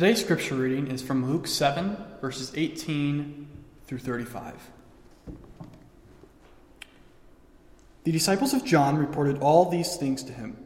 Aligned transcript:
Today's 0.00 0.22
scripture 0.22 0.54
reading 0.54 0.86
is 0.86 1.02
from 1.02 1.30
Luke 1.30 1.46
7, 1.46 1.94
verses 2.22 2.52
18 2.56 3.46
through 3.86 3.98
35. 3.98 4.54
The 8.04 8.10
disciples 8.10 8.54
of 8.54 8.64
John 8.64 8.96
reported 8.96 9.40
all 9.40 9.68
these 9.68 9.96
things 9.96 10.22
to 10.22 10.32
him. 10.32 10.56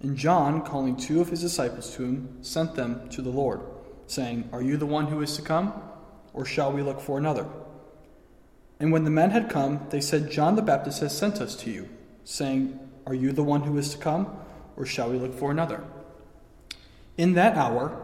And 0.00 0.16
John, 0.16 0.60
calling 0.60 0.96
two 0.96 1.20
of 1.20 1.28
his 1.28 1.40
disciples 1.40 1.94
to 1.94 2.02
him, 2.02 2.38
sent 2.42 2.74
them 2.74 3.08
to 3.10 3.22
the 3.22 3.30
Lord, 3.30 3.60
saying, 4.08 4.48
Are 4.50 4.60
you 4.60 4.76
the 4.76 4.86
one 4.86 5.06
who 5.06 5.22
is 5.22 5.36
to 5.36 5.42
come, 5.42 5.72
or 6.32 6.44
shall 6.44 6.72
we 6.72 6.82
look 6.82 7.00
for 7.00 7.16
another? 7.16 7.46
And 8.80 8.90
when 8.90 9.04
the 9.04 9.08
men 9.08 9.30
had 9.30 9.48
come, 9.48 9.86
they 9.90 10.00
said, 10.00 10.32
John 10.32 10.56
the 10.56 10.62
Baptist 10.62 10.98
has 10.98 11.16
sent 11.16 11.40
us 11.40 11.54
to 11.58 11.70
you, 11.70 11.88
saying, 12.24 12.76
Are 13.06 13.14
you 13.14 13.30
the 13.30 13.44
one 13.44 13.60
who 13.60 13.78
is 13.78 13.90
to 13.90 13.98
come, 13.98 14.36
or 14.76 14.84
shall 14.84 15.12
we 15.12 15.18
look 15.18 15.38
for 15.38 15.52
another? 15.52 15.84
In 17.16 17.34
that 17.34 17.56
hour, 17.56 18.03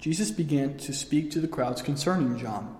Jesus 0.00 0.30
began 0.30 0.78
to 0.78 0.94
speak 0.94 1.30
to 1.30 1.40
the 1.40 1.48
crowds 1.48 1.82
concerning 1.82 2.38
John. 2.38 2.74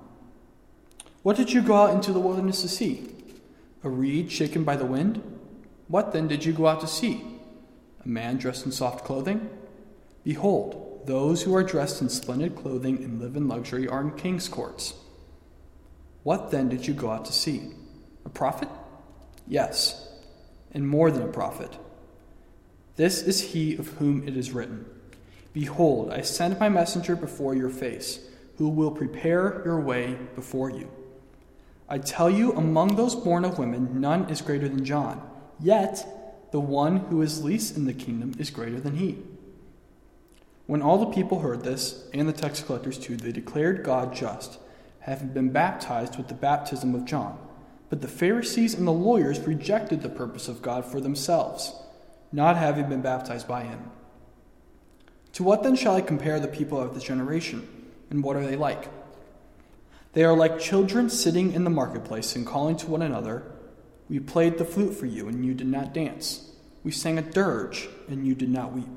What 1.23 1.37
did 1.37 1.53
you 1.53 1.61
go 1.61 1.77
out 1.77 1.95
into 1.95 2.13
the 2.13 2.21
wilderness 2.21 2.63
to 2.63 2.69
see? 2.69 3.15
A 3.85 3.91
reed 3.91 4.33
shaken 4.33 4.65
by 4.65 4.77
the 4.77 4.87
wind? 4.87 5.23
What 5.89 6.13
then 6.13 6.29
did 6.29 6.47
you 6.47 6.55
go 6.55 6.67
out 6.67 6.81
to 6.81 6.87
see? 6.87 7.23
A 8.03 8.09
man 8.09 8.39
dressed 8.39 8.65
in 8.65 8.73
soft 8.73 9.05
clothing? 9.05 9.51
Behold, 10.25 11.03
those 11.05 11.43
who 11.43 11.55
are 11.55 11.63
dressed 11.63 12.01
in 12.01 12.09
splendid 12.09 12.57
clothing 12.57 13.05
and 13.05 13.21
live 13.21 13.37
in 13.37 13.49
luxury 13.49 13.87
are 13.87 14.01
in 14.01 14.13
king's 14.13 14.49
courts. 14.49 14.95
What 16.23 16.51
then 16.51 16.71
did 16.71 16.87
you 16.87 16.95
go 16.95 17.11
out 17.11 17.27
to 17.27 17.33
see? 17.33 17.73
A 18.25 18.31
prophet? 18.31 18.69
Yes, 19.47 20.09
and 20.73 20.89
more 20.89 21.11
than 21.11 21.23
a 21.23 21.33
prophet. 21.33 21.77
This 22.97 23.23
is 23.23 23.53
he 23.53 23.77
of 23.77 23.89
whom 23.99 24.27
it 24.27 24.39
is 24.39 24.53
written 24.53 24.87
Behold, 25.53 26.13
I 26.13 26.23
send 26.23 26.59
my 26.59 26.69
messenger 26.69 27.17
before 27.17 27.55
your 27.55 27.71
face, 27.71 28.21
who 28.59 28.69
will 28.69 28.91
prepare 28.91 29.63
your 29.65 29.81
way 29.81 30.17
before 30.35 30.71
you. 30.71 30.91
I 31.89 31.99
tell 31.99 32.31
you, 32.31 32.53
among 32.53 32.95
those 32.95 33.17
born 33.17 33.45
of 33.45 33.59
women, 33.59 34.01
none 34.01 34.31
is 34.31 34.43
greater 34.43 34.69
than 34.69 34.85
John, 34.85 35.29
yet 35.59 36.07
the 36.53 36.61
one 36.61 36.99
who 36.99 37.23
is 37.23 37.43
least 37.43 37.77
in 37.77 37.85
the 37.85 37.93
kingdom 37.93 38.35
is 38.39 38.51
greater 38.51 38.81
than 38.81 38.97
he. 38.97 39.19
When 40.67 40.83
all 40.83 40.99
the 40.99 41.07
people 41.07 41.41
heard 41.41 41.65
this, 41.65 42.09
and 42.15 42.29
the 42.29 42.33
tax 42.33 42.63
collectors 42.63 42.97
too, 42.97 43.17
they 43.17 43.33
declared 43.33 43.83
God 43.83 44.15
just, 44.15 44.59
having 45.01 45.29
been 45.29 45.51
baptized 45.51 46.17
with 46.17 46.29
the 46.29 46.35
baptism 46.35 46.95
of 46.95 47.05
John. 47.05 47.39
But 47.89 48.03
the 48.03 48.09
Pharisees 48.09 48.75
and 48.75 48.87
the 48.87 48.93
lawyers 48.93 49.41
rejected 49.41 50.03
the 50.03 50.09
purpose 50.09 50.47
of 50.47 50.63
God 50.63 50.85
for 50.85 51.01
themselves, 51.01 51.75
not 52.31 52.57
having 52.57 52.89
been 52.89 53.03
baptized 53.03 53.49
by 53.49 53.65
him. 53.65 53.91
To 55.41 55.45
what 55.45 55.63
then 55.63 55.75
shall 55.75 55.97
I 55.97 56.03
compare 56.03 56.39
the 56.39 56.49
people 56.49 56.79
of 56.79 56.93
this 56.93 57.03
generation? 57.03 57.67
And 58.11 58.23
what 58.23 58.37
are 58.37 58.45
they 58.45 58.57
like? 58.57 58.91
They 60.13 60.23
are 60.23 60.37
like 60.37 60.61
children 60.61 61.09
sitting 61.09 61.55
in 61.55 61.65
the 61.65 61.71
marketplace 61.71 62.37
and 62.37 62.47
calling 62.47 62.77
to 62.77 62.91
one 62.91 63.01
another, 63.01 63.51
We 64.11 64.21
played 64.21 64.59
the 64.59 64.67
flute 64.67 64.93
for 64.93 65.07
you, 65.07 65.29
and 65.29 65.43
you 65.43 65.55
did 65.55 65.67
not 65.67 65.95
dance. 65.95 66.51
We 66.85 66.91
sang 66.91 67.17
a 67.17 67.23
dirge, 67.23 67.89
and 68.07 68.27
you 68.27 68.35
did 68.35 68.51
not 68.51 68.75
weep. 68.75 68.91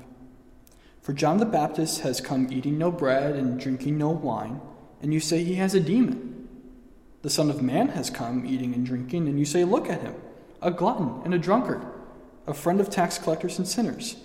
For 1.00 1.14
John 1.14 1.38
the 1.38 1.46
Baptist 1.46 2.02
has 2.02 2.20
come 2.20 2.52
eating 2.52 2.76
no 2.76 2.92
bread 2.92 3.36
and 3.36 3.58
drinking 3.58 3.96
no 3.96 4.10
wine, 4.10 4.60
and 5.00 5.14
you 5.14 5.20
say 5.20 5.42
he 5.42 5.54
has 5.54 5.74
a 5.74 5.80
demon. 5.80 6.46
The 7.22 7.30
Son 7.30 7.48
of 7.48 7.62
Man 7.62 7.88
has 7.88 8.10
come 8.10 8.44
eating 8.44 8.74
and 8.74 8.84
drinking, 8.84 9.28
and 9.28 9.38
you 9.38 9.46
say, 9.46 9.64
Look 9.64 9.88
at 9.88 10.02
him, 10.02 10.14
a 10.60 10.70
glutton 10.70 11.22
and 11.24 11.32
a 11.32 11.38
drunkard, 11.38 11.86
a 12.46 12.52
friend 12.52 12.82
of 12.82 12.90
tax 12.90 13.16
collectors 13.16 13.56
and 13.56 13.66
sinners. 13.66 14.16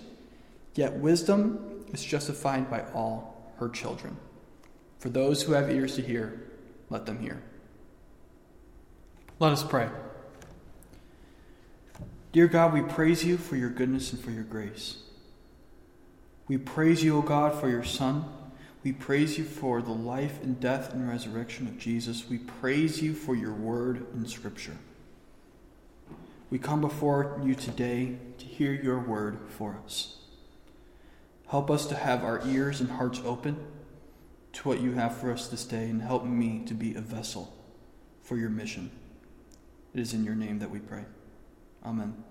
Yet 0.74 0.92
wisdom 0.98 1.69
is 1.92 2.04
justified 2.04 2.70
by 2.70 2.84
all 2.94 3.52
her 3.58 3.68
children. 3.68 4.16
For 4.98 5.08
those 5.08 5.42
who 5.42 5.52
have 5.52 5.70
ears 5.70 5.96
to 5.96 6.02
hear, 6.02 6.50
let 6.88 7.06
them 7.06 7.18
hear. 7.20 7.42
Let 9.38 9.52
us 9.52 9.64
pray. 9.64 9.88
Dear 12.32 12.46
God, 12.46 12.72
we 12.72 12.82
praise 12.82 13.24
you 13.24 13.38
for 13.38 13.56
your 13.56 13.70
goodness 13.70 14.12
and 14.12 14.22
for 14.22 14.30
your 14.30 14.44
grace. 14.44 14.98
We 16.46 16.58
praise 16.58 17.02
you, 17.02 17.16
O 17.16 17.22
God, 17.22 17.58
for 17.58 17.68
your 17.68 17.84
Son. 17.84 18.24
We 18.84 18.92
praise 18.92 19.36
you 19.36 19.44
for 19.44 19.82
the 19.82 19.92
life 19.92 20.42
and 20.42 20.60
death 20.60 20.92
and 20.92 21.08
resurrection 21.08 21.66
of 21.66 21.78
Jesus. 21.78 22.28
We 22.28 22.38
praise 22.38 23.02
you 23.02 23.14
for 23.14 23.34
your 23.34 23.52
word 23.52 24.06
in 24.14 24.26
Scripture. 24.26 24.76
We 26.50 26.58
come 26.58 26.80
before 26.80 27.40
you 27.44 27.54
today 27.54 28.16
to 28.38 28.44
hear 28.44 28.72
your 28.72 28.98
word 28.98 29.38
for 29.48 29.78
us. 29.84 30.19
Help 31.50 31.68
us 31.68 31.86
to 31.86 31.96
have 31.96 32.22
our 32.22 32.40
ears 32.46 32.80
and 32.80 32.90
hearts 32.90 33.20
open 33.24 33.56
to 34.52 34.68
what 34.68 34.80
you 34.80 34.92
have 34.92 35.16
for 35.16 35.32
us 35.32 35.48
this 35.48 35.64
day, 35.64 35.88
and 35.88 36.00
help 36.00 36.24
me 36.24 36.62
to 36.66 36.74
be 36.74 36.94
a 36.94 37.00
vessel 37.00 37.52
for 38.22 38.36
your 38.36 38.50
mission. 38.50 38.90
It 39.92 40.00
is 40.00 40.14
in 40.14 40.24
your 40.24 40.36
name 40.36 40.60
that 40.60 40.70
we 40.70 40.78
pray. 40.78 41.04
Amen. 41.84 42.22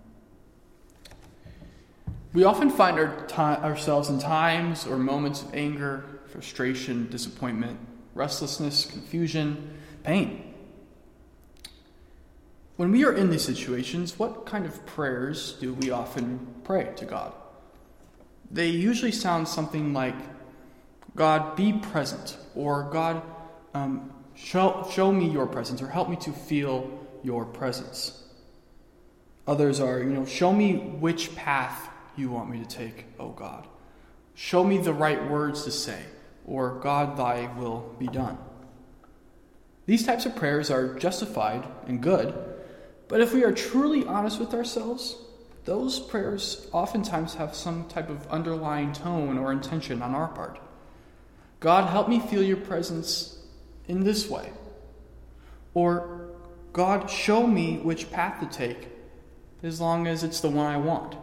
We 2.31 2.43
often 2.45 2.69
find 2.69 2.97
our 2.97 3.27
ourselves 3.37 4.09
in 4.09 4.19
times 4.19 4.85
or 4.85 4.97
moments 4.97 5.41
of 5.41 5.53
anger, 5.53 6.21
frustration, 6.27 7.09
disappointment, 7.09 7.79
restlessness, 8.13 8.85
confusion, 8.85 9.77
pain. 10.03 10.53
When 12.77 12.91
we 12.91 13.03
are 13.03 13.13
in 13.13 13.29
these 13.29 13.43
situations, 13.43 14.17
what 14.17 14.45
kind 14.45 14.65
of 14.65 14.85
prayers 14.85 15.53
do 15.59 15.73
we 15.73 15.91
often 15.91 16.47
pray 16.63 16.93
to 16.95 17.05
God? 17.05 17.33
They 18.51 18.67
usually 18.67 19.11
sound 19.11 19.47
something 19.47 19.93
like, 19.93 20.15
God, 21.15 21.55
be 21.55 21.73
present, 21.73 22.37
or 22.55 22.89
God, 22.91 23.21
um, 23.73 24.11
show, 24.35 24.87
show 24.91 25.11
me 25.11 25.29
your 25.29 25.47
presence, 25.47 25.81
or 25.81 25.87
help 25.87 26.09
me 26.09 26.15
to 26.17 26.31
feel 26.31 26.89
your 27.23 27.45
presence. 27.45 28.23
Others 29.47 29.79
are, 29.79 29.99
you 29.99 30.09
know, 30.09 30.25
show 30.25 30.53
me 30.53 30.77
which 30.77 31.35
path 31.35 31.89
you 32.15 32.29
want 32.29 32.49
me 32.49 32.59
to 32.59 32.65
take, 32.65 33.05
oh 33.19 33.29
God. 33.29 33.67
Show 34.35 34.63
me 34.63 34.77
the 34.77 34.93
right 34.93 35.29
words 35.29 35.63
to 35.63 35.71
say, 35.71 36.01
or 36.45 36.79
God, 36.79 37.17
thy 37.17 37.53
will 37.57 37.95
be 37.99 38.07
done. 38.07 38.37
These 39.85 40.05
types 40.05 40.25
of 40.25 40.35
prayers 40.35 40.69
are 40.69 40.93
justified 40.97 41.67
and 41.87 42.01
good, 42.01 42.33
but 43.07 43.21
if 43.21 43.33
we 43.33 43.43
are 43.43 43.51
truly 43.51 44.05
honest 44.05 44.39
with 44.39 44.53
ourselves, 44.53 45.15
those 45.65 45.99
prayers 45.99 46.67
oftentimes 46.71 47.35
have 47.35 47.55
some 47.55 47.87
type 47.87 48.09
of 48.09 48.27
underlying 48.27 48.93
tone 48.93 49.37
or 49.37 49.51
intention 49.51 50.01
on 50.01 50.15
our 50.15 50.27
part. 50.27 50.59
God, 51.59 51.89
help 51.89 52.07
me 52.07 52.19
feel 52.19 52.41
your 52.41 52.57
presence 52.57 53.37
in 53.87 54.03
this 54.03 54.29
way. 54.29 54.51
Or, 55.73 56.29
God, 56.73 57.09
show 57.09 57.45
me 57.45 57.77
which 57.77 58.11
path 58.11 58.39
to 58.39 58.45
take 58.45 58.87
as 59.61 59.81
long 59.81 60.07
as 60.07 60.23
it's 60.23 60.39
the 60.39 60.49
one 60.49 60.65
I 60.65 60.77
want. 60.77 61.15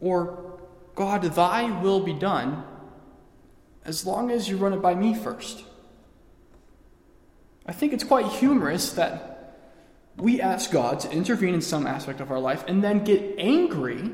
Or, 0.00 0.58
God, 0.94 1.22
thy 1.22 1.80
will 1.80 2.00
be 2.00 2.12
done 2.12 2.64
as 3.84 4.04
long 4.04 4.30
as 4.30 4.48
you 4.48 4.56
run 4.56 4.72
it 4.72 4.82
by 4.82 4.94
me 4.94 5.14
first. 5.14 5.64
I 7.64 7.72
think 7.72 7.92
it's 7.92 8.04
quite 8.04 8.26
humorous 8.26 8.92
that 8.94 9.37
we 10.18 10.40
ask 10.40 10.70
God 10.70 11.00
to 11.00 11.10
intervene 11.10 11.54
in 11.54 11.60
some 11.60 11.86
aspect 11.86 12.20
of 12.20 12.30
our 12.30 12.40
life 12.40 12.64
and 12.66 12.82
then 12.82 13.04
get 13.04 13.36
angry 13.38 14.10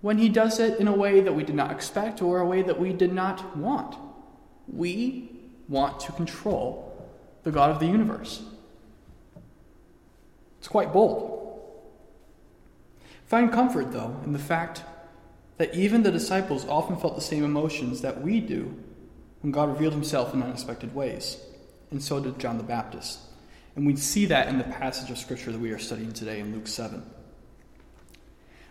when 0.00 0.18
He 0.18 0.28
does 0.28 0.60
it 0.60 0.78
in 0.80 0.88
a 0.88 0.92
way 0.92 1.20
that 1.20 1.32
we 1.32 1.44
did 1.44 1.54
not 1.54 1.70
expect 1.70 2.20
or 2.20 2.40
a 2.40 2.46
way 2.46 2.62
that 2.62 2.78
we 2.78 2.92
did 2.92 3.12
not 3.12 3.56
want. 3.56 3.96
We 4.66 5.30
want 5.68 6.00
to 6.00 6.12
control 6.12 6.90
the 7.44 7.52
God 7.52 7.70
of 7.70 7.78
the 7.78 7.86
universe. 7.86 8.42
It's 10.58 10.68
quite 10.68 10.92
bold. 10.92 11.34
Find 13.26 13.52
comfort, 13.52 13.92
though, 13.92 14.20
in 14.24 14.32
the 14.32 14.38
fact 14.38 14.82
that 15.58 15.74
even 15.74 16.02
the 16.02 16.10
disciples 16.10 16.66
often 16.66 16.96
felt 16.96 17.14
the 17.14 17.22
same 17.22 17.44
emotions 17.44 18.00
that 18.00 18.20
we 18.20 18.40
do 18.40 18.74
when 19.40 19.52
God 19.52 19.68
revealed 19.68 19.92
himself 19.92 20.34
in 20.34 20.42
unexpected 20.42 20.94
ways, 20.94 21.38
and 21.90 22.02
so 22.02 22.18
did 22.18 22.38
John 22.38 22.56
the 22.56 22.64
Baptist. 22.64 23.20
And 23.76 23.86
we 23.86 23.96
see 23.96 24.26
that 24.26 24.48
in 24.48 24.58
the 24.58 24.64
passage 24.64 25.10
of 25.10 25.18
Scripture 25.18 25.52
that 25.52 25.60
we 25.60 25.72
are 25.72 25.78
studying 25.78 26.12
today 26.12 26.40
in 26.40 26.54
Luke 26.54 26.66
7. 26.66 27.02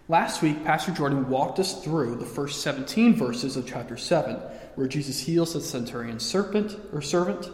Last 0.09 0.41
week, 0.41 0.63
Pastor 0.65 0.91
Jordan 0.91 1.29
walked 1.29 1.59
us 1.59 1.83
through 1.83 2.15
the 2.15 2.25
first 2.25 2.61
17 2.61 3.15
verses 3.15 3.55
of 3.55 3.65
chapter 3.65 3.97
7, 3.97 4.35
where 4.75 4.88
Jesus 4.88 5.19
heals 5.19 5.53
the 5.53 5.61
centurion's 5.61 6.25
serpent 6.25 6.77
or 6.91 7.01
servant, 7.01 7.50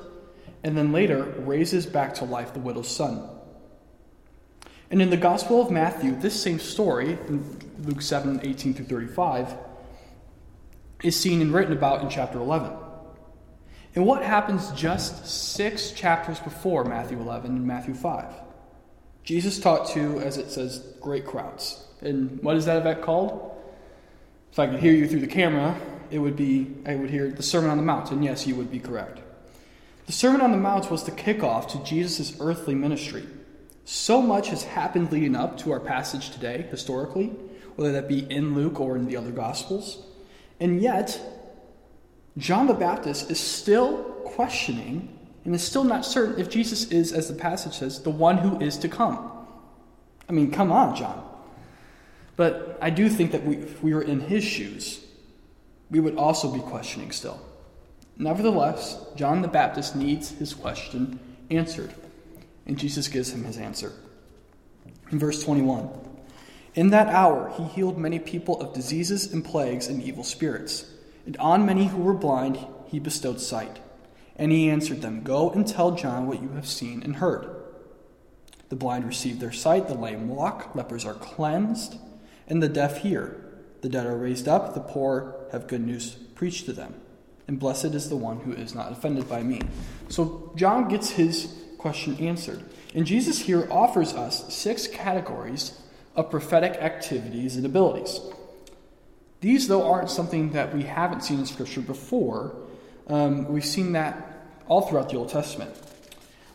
and 0.63 0.77
then 0.77 0.91
later 0.91 1.23
raises 1.39 1.85
back 1.85 2.15
to 2.15 2.25
life 2.25 2.53
the 2.53 2.59
widow's 2.59 2.89
son. 2.89 3.27
And 4.91 5.01
in 5.01 5.11
the 5.11 5.17
Gospel 5.17 5.61
of 5.61 5.69
Matthew, 5.69 6.19
this 6.19 6.41
same 6.41 6.59
story, 6.59 7.11
in 7.27 7.59
Luke 7.83 8.01
7 8.01 8.41
18 8.43 8.73
through 8.73 8.85
35, 8.85 9.55
is 11.03 11.19
seen 11.19 11.41
and 11.41 11.53
written 11.53 11.73
about 11.73 12.01
in 12.01 12.09
chapter 12.09 12.39
11. 12.39 12.71
And 13.99 14.07
what 14.07 14.23
happens 14.23 14.71
just 14.71 15.27
six 15.27 15.91
chapters 15.91 16.39
before 16.39 16.85
Matthew 16.85 17.19
11 17.19 17.51
and 17.51 17.67
Matthew 17.67 17.93
5? 17.93 18.33
Jesus 19.25 19.59
taught 19.59 19.89
to, 19.89 20.21
as 20.21 20.37
it 20.37 20.51
says, 20.51 20.79
great 21.01 21.25
crowds. 21.25 21.85
And 21.99 22.41
what 22.41 22.55
is 22.55 22.63
that 22.63 22.77
event 22.77 23.01
called? 23.01 23.61
If 24.53 24.57
I 24.57 24.67
could 24.67 24.79
hear 24.79 24.93
you 24.93 25.05
through 25.05 25.19
the 25.19 25.27
camera, 25.27 25.77
it 26.11 26.19
would 26.19 26.37
be, 26.37 26.77
I 26.85 26.95
would 26.95 27.09
hear 27.09 27.29
the 27.29 27.43
Sermon 27.43 27.71
on 27.71 27.75
the 27.75 27.83
Mount. 27.83 28.09
And 28.11 28.23
yes, 28.23 28.47
you 28.47 28.55
would 28.55 28.71
be 28.71 28.79
correct. 28.79 29.19
The 30.05 30.13
Sermon 30.13 30.39
on 30.39 30.51
the 30.51 30.57
Mount 30.57 30.89
was 30.89 31.03
the 31.03 31.11
kickoff 31.11 31.67
to 31.71 31.83
Jesus' 31.83 32.37
earthly 32.39 32.75
ministry. 32.75 33.27
So 33.83 34.21
much 34.21 34.47
has 34.47 34.63
happened 34.63 35.11
leading 35.11 35.35
up 35.35 35.57
to 35.57 35.73
our 35.73 35.81
passage 35.81 36.29
today, 36.29 36.65
historically, 36.71 37.33
whether 37.75 37.91
that 37.91 38.07
be 38.07 38.19
in 38.31 38.55
Luke 38.55 38.79
or 38.79 38.95
in 38.95 39.07
the 39.07 39.17
other 39.17 39.31
Gospels. 39.31 40.05
And 40.57 40.81
yet, 40.81 41.19
John 42.37 42.67
the 42.67 42.73
Baptist 42.73 43.31
is 43.31 43.39
still 43.39 44.03
questioning 44.25 45.17
and 45.45 45.55
is 45.55 45.63
still 45.63 45.83
not 45.83 46.05
certain 46.05 46.39
if 46.39 46.49
Jesus 46.49 46.91
is, 46.91 47.11
as 47.11 47.27
the 47.27 47.33
passage 47.33 47.77
says, 47.77 48.01
the 48.01 48.09
one 48.09 48.37
who 48.37 48.59
is 48.59 48.77
to 48.77 48.89
come. 48.89 49.31
I 50.27 50.31
mean, 50.31 50.51
come 50.51 50.71
on, 50.71 50.95
John. 50.95 51.25
But 52.35 52.77
I 52.81 52.89
do 52.89 53.09
think 53.09 53.31
that 53.31 53.45
we, 53.45 53.57
if 53.57 53.83
we 53.83 53.93
were 53.93 54.01
in 54.01 54.21
his 54.21 54.43
shoes, 54.43 55.03
we 55.89 55.99
would 55.99 56.15
also 56.15 56.51
be 56.53 56.59
questioning 56.59 57.11
still. 57.11 57.41
Nevertheless, 58.17 58.97
John 59.15 59.41
the 59.41 59.47
Baptist 59.47 59.95
needs 59.95 60.29
his 60.31 60.53
question 60.53 61.19
answered, 61.49 61.93
and 62.65 62.77
Jesus 62.77 63.07
gives 63.07 63.31
him 63.31 63.43
his 63.43 63.57
answer. 63.57 63.91
In 65.11 65.17
verse 65.17 65.43
21, 65.43 65.89
in 66.75 66.91
that 66.91 67.07
hour 67.07 67.51
he 67.57 67.63
healed 67.63 67.97
many 67.97 68.19
people 68.19 68.61
of 68.61 68.73
diseases 68.73 69.33
and 69.33 69.43
plagues 69.43 69.87
and 69.87 70.01
evil 70.03 70.23
spirits, 70.23 70.85
and 71.29 71.37
on 71.37 71.63
many 71.63 71.85
who 71.85 71.99
were 71.99 72.15
blind 72.15 72.57
he 72.87 72.97
bestowed 72.97 73.39
sight. 73.39 73.77
And 74.35 74.51
he 74.51 74.67
answered 74.67 75.03
them, 75.03 75.21
Go 75.21 75.51
and 75.51 75.67
tell 75.67 75.91
John 75.91 76.25
what 76.25 76.41
you 76.41 76.49
have 76.53 76.65
seen 76.67 77.03
and 77.03 77.17
heard. 77.17 77.47
The 78.69 78.75
blind 78.75 79.05
receive 79.05 79.39
their 79.39 79.51
sight, 79.51 79.87
the 79.87 79.93
lame 79.93 80.27
walk, 80.27 80.73
lepers 80.73 81.05
are 81.05 81.13
cleansed, 81.13 81.97
and 82.47 82.63
the 82.63 82.67
deaf 82.67 83.03
hear. 83.03 83.45
The 83.81 83.89
dead 83.89 84.07
are 84.07 84.17
raised 84.17 84.47
up, 84.47 84.73
the 84.73 84.79
poor 84.79 85.35
have 85.51 85.67
good 85.67 85.85
news 85.85 86.15
preached 86.33 86.65
to 86.65 86.73
them. 86.73 86.95
And 87.47 87.59
blessed 87.59 87.93
is 87.93 88.09
the 88.09 88.15
one 88.15 88.39
who 88.39 88.53
is 88.53 88.73
not 88.73 88.91
offended 88.91 89.29
by 89.29 89.43
me. 89.43 89.61
So 90.07 90.51
John 90.55 90.87
gets 90.87 91.11
his 91.11 91.55
question 91.77 92.17
answered. 92.17 92.63
And 92.95 93.05
Jesus 93.05 93.37
here 93.37 93.67
offers 93.69 94.15
us 94.15 94.51
six 94.51 94.87
categories 94.87 95.79
of 96.15 96.31
prophetic 96.31 96.73
activities 96.81 97.55
and 97.55 97.67
abilities. 97.67 98.19
These, 99.41 99.67
though, 99.67 99.89
aren't 99.89 100.09
something 100.09 100.51
that 100.51 100.75
we 100.75 100.83
haven't 100.83 101.23
seen 101.23 101.39
in 101.39 101.45
Scripture 101.45 101.81
before. 101.81 102.55
Um, 103.07 103.47
we've 103.47 103.65
seen 103.65 103.93
that 103.93 104.45
all 104.67 104.81
throughout 104.81 105.09
the 105.09 105.17
Old 105.17 105.29
Testament. 105.29 105.73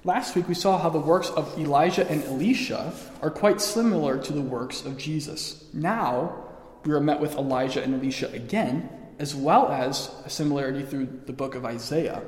Last 0.05 0.37
week, 0.37 0.49
we 0.49 0.55
saw 0.55 0.79
how 0.79 0.91
the 0.91 0.99
works 0.99 1.31
of 1.31 1.59
Elijah 1.59 2.07
and 2.11 2.23
Elisha 2.25 2.93
are 3.23 3.31
quite 3.31 3.61
similar 3.61 4.23
to 4.23 4.33
the 4.35 4.43
works 4.43 4.85
of 4.85 4.99
Jesus. 4.99 5.65
Now, 5.73 6.45
we 6.85 6.93
are 6.93 7.01
met 7.01 7.21
with 7.21 7.37
Elijah 7.37 7.83
and 7.83 7.95
Elisha 7.95 8.29
again, 8.33 8.91
as 9.19 9.35
well 9.35 9.69
as 9.69 10.11
a 10.27 10.31
similarity 10.31 10.83
through 10.83 11.23
the 11.25 11.33
book 11.33 11.55
of 11.55 11.65
Isaiah. 11.65 12.23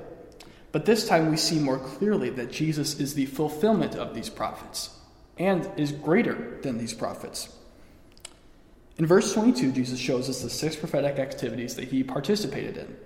But 0.73 0.87
this 0.87 1.07
time, 1.07 1.31
we 1.31 1.37
see 1.37 1.59
more 1.59 1.79
clearly 1.79 2.31
that 2.31 2.51
Jesus 2.51 2.99
is 2.99 3.13
the 3.13 3.27
fulfillment 3.27 3.95
of 3.95 4.15
these 4.15 4.31
prophets 4.31 4.91
and 5.39 5.71
is 5.77 5.93
greater 5.93 6.59
than 6.63 6.79
these 6.79 6.95
prophets. 6.95 7.51
In 8.99 9.07
verse 9.07 9.33
22, 9.35 9.73
Jesus 9.73 9.99
shows 9.99 10.29
us 10.29 10.43
the 10.43 10.51
six 10.51 10.75
prophetic 10.75 11.19
activities 11.19 11.75
that 11.77 11.89
he 11.89 12.03
participated 12.03 12.79
in 12.79 12.97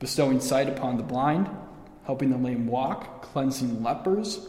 bestowing 0.00 0.40
sight 0.40 0.68
upon 0.68 0.96
the 0.96 1.02
blind, 1.02 1.48
helping 2.04 2.30
the 2.30 2.36
lame 2.36 2.66
walk, 2.66 3.22
cleansing 3.22 3.82
lepers, 3.82 4.46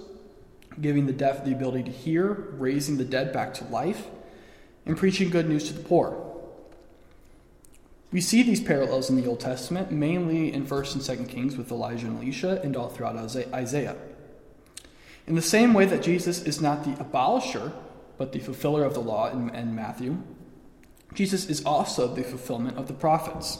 giving 0.81 1.05
the 1.05 1.13
deaf 1.13 1.45
the 1.45 1.53
ability 1.53 1.83
to 1.83 1.91
hear, 1.91 2.49
raising 2.57 2.97
the 2.97 3.05
dead 3.05 3.31
back 3.31 3.53
to 3.53 3.63
life, 3.65 4.07
and 4.85 4.97
preaching 4.97 5.29
good 5.29 5.47
news 5.47 5.67
to 5.67 5.73
the 5.73 5.83
poor. 5.83 6.21
We 8.11 8.21
see 8.21 8.43
these 8.43 8.61
parallels 8.61 9.09
in 9.09 9.15
the 9.15 9.27
Old 9.27 9.39
Testament, 9.39 9.91
mainly 9.91 10.51
in 10.51 10.65
1st 10.65 10.95
and 10.95 11.19
2nd 11.19 11.29
Kings 11.29 11.55
with 11.55 11.71
Elijah 11.71 12.07
and 12.07 12.17
Elisha, 12.17 12.59
and 12.61 12.75
all 12.75 12.89
throughout 12.89 13.15
Isaiah. 13.15 13.95
In 15.27 15.35
the 15.35 15.41
same 15.41 15.73
way 15.73 15.85
that 15.85 16.01
Jesus 16.01 16.41
is 16.43 16.59
not 16.59 16.83
the 16.83 17.01
abolisher, 17.01 17.71
but 18.17 18.31
the 18.31 18.39
fulfiller 18.39 18.83
of 18.83 18.93
the 18.93 19.01
law 19.01 19.29
in, 19.29 19.49
in 19.53 19.75
Matthew, 19.75 20.21
Jesus 21.13 21.45
is 21.47 21.65
also 21.65 22.13
the 22.13 22.23
fulfillment 22.23 22.77
of 22.77 22.87
the 22.87 22.93
prophets. 22.93 23.57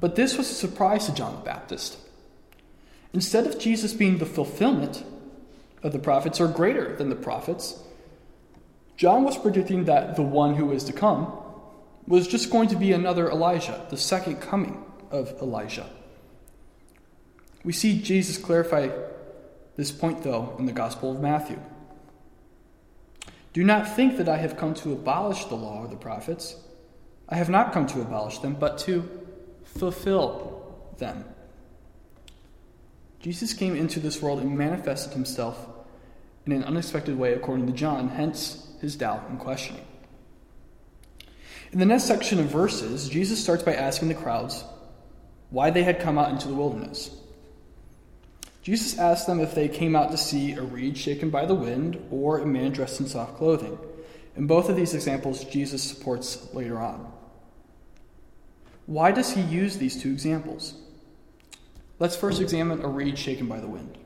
But 0.00 0.16
this 0.16 0.36
was 0.36 0.50
a 0.50 0.54
surprise 0.54 1.06
to 1.06 1.14
John 1.14 1.36
the 1.36 1.42
Baptist. 1.42 1.98
Instead 3.12 3.46
of 3.46 3.58
Jesus 3.58 3.94
being 3.94 4.18
the 4.18 4.26
fulfillment 4.26 5.04
of 5.82 5.92
the 5.92 5.98
prophets 5.98 6.40
or 6.40 6.48
greater 6.48 6.96
than 6.96 7.08
the 7.08 7.16
prophets, 7.16 7.82
John 8.96 9.24
was 9.24 9.38
predicting 9.38 9.84
that 9.84 10.16
the 10.16 10.22
one 10.22 10.54
who 10.54 10.72
is 10.72 10.84
to 10.84 10.92
come 10.92 11.32
was 12.06 12.26
just 12.26 12.50
going 12.50 12.68
to 12.68 12.76
be 12.76 12.92
another 12.92 13.30
Elijah, 13.30 13.86
the 13.90 13.96
second 13.96 14.40
coming 14.40 14.84
of 15.10 15.30
Elijah. 15.40 15.88
We 17.64 17.72
see 17.72 18.00
Jesus 18.00 18.38
clarify 18.38 18.90
this 19.76 19.90
point, 19.90 20.22
though, 20.22 20.54
in 20.58 20.66
the 20.66 20.72
Gospel 20.72 21.10
of 21.10 21.20
Matthew. 21.20 21.60
Do 23.56 23.64
not 23.64 23.88
think 23.96 24.18
that 24.18 24.28
I 24.28 24.36
have 24.36 24.58
come 24.58 24.74
to 24.74 24.92
abolish 24.92 25.46
the 25.46 25.54
law 25.54 25.80
or 25.82 25.88
the 25.88 25.96
prophets. 25.96 26.56
I 27.26 27.36
have 27.36 27.48
not 27.48 27.72
come 27.72 27.86
to 27.86 28.02
abolish 28.02 28.40
them, 28.40 28.52
but 28.52 28.76
to 28.80 29.08
fulfill 29.64 30.76
them. 30.98 31.24
Jesus 33.18 33.54
came 33.54 33.74
into 33.74 33.98
this 33.98 34.20
world 34.20 34.40
and 34.40 34.58
manifested 34.58 35.14
himself 35.14 35.70
in 36.44 36.52
an 36.52 36.64
unexpected 36.64 37.16
way, 37.16 37.32
according 37.32 37.66
to 37.68 37.72
John, 37.72 38.10
hence 38.10 38.68
his 38.82 38.94
doubt 38.94 39.24
and 39.30 39.38
questioning. 39.38 39.86
In 41.72 41.78
the 41.78 41.86
next 41.86 42.04
section 42.04 42.38
of 42.38 42.50
verses, 42.50 43.08
Jesus 43.08 43.42
starts 43.42 43.62
by 43.62 43.72
asking 43.72 44.08
the 44.08 44.14
crowds 44.14 44.64
why 45.48 45.70
they 45.70 45.82
had 45.82 46.00
come 46.00 46.18
out 46.18 46.30
into 46.30 46.48
the 46.48 46.54
wilderness. 46.54 47.08
Jesus 48.66 48.98
asked 48.98 49.28
them 49.28 49.38
if 49.38 49.54
they 49.54 49.68
came 49.68 49.94
out 49.94 50.10
to 50.10 50.16
see 50.16 50.54
a 50.54 50.60
reed 50.60 50.98
shaken 50.98 51.30
by 51.30 51.46
the 51.46 51.54
wind 51.54 52.04
or 52.10 52.40
a 52.40 52.46
man 52.46 52.72
dressed 52.72 52.98
in 52.98 53.06
soft 53.06 53.36
clothing. 53.36 53.78
In 54.34 54.48
both 54.48 54.68
of 54.68 54.74
these 54.74 54.92
examples, 54.92 55.44
Jesus 55.44 55.84
supports 55.84 56.52
later 56.52 56.80
on. 56.80 57.12
Why 58.86 59.12
does 59.12 59.30
he 59.30 59.40
use 59.40 59.78
these 59.78 60.02
two 60.02 60.10
examples? 60.10 60.74
Let's 62.00 62.16
first 62.16 62.40
examine 62.40 62.82
a 62.82 62.88
reed 62.88 63.16
shaken 63.16 63.46
by 63.46 63.60
the 63.60 63.68
wind. 63.68 63.98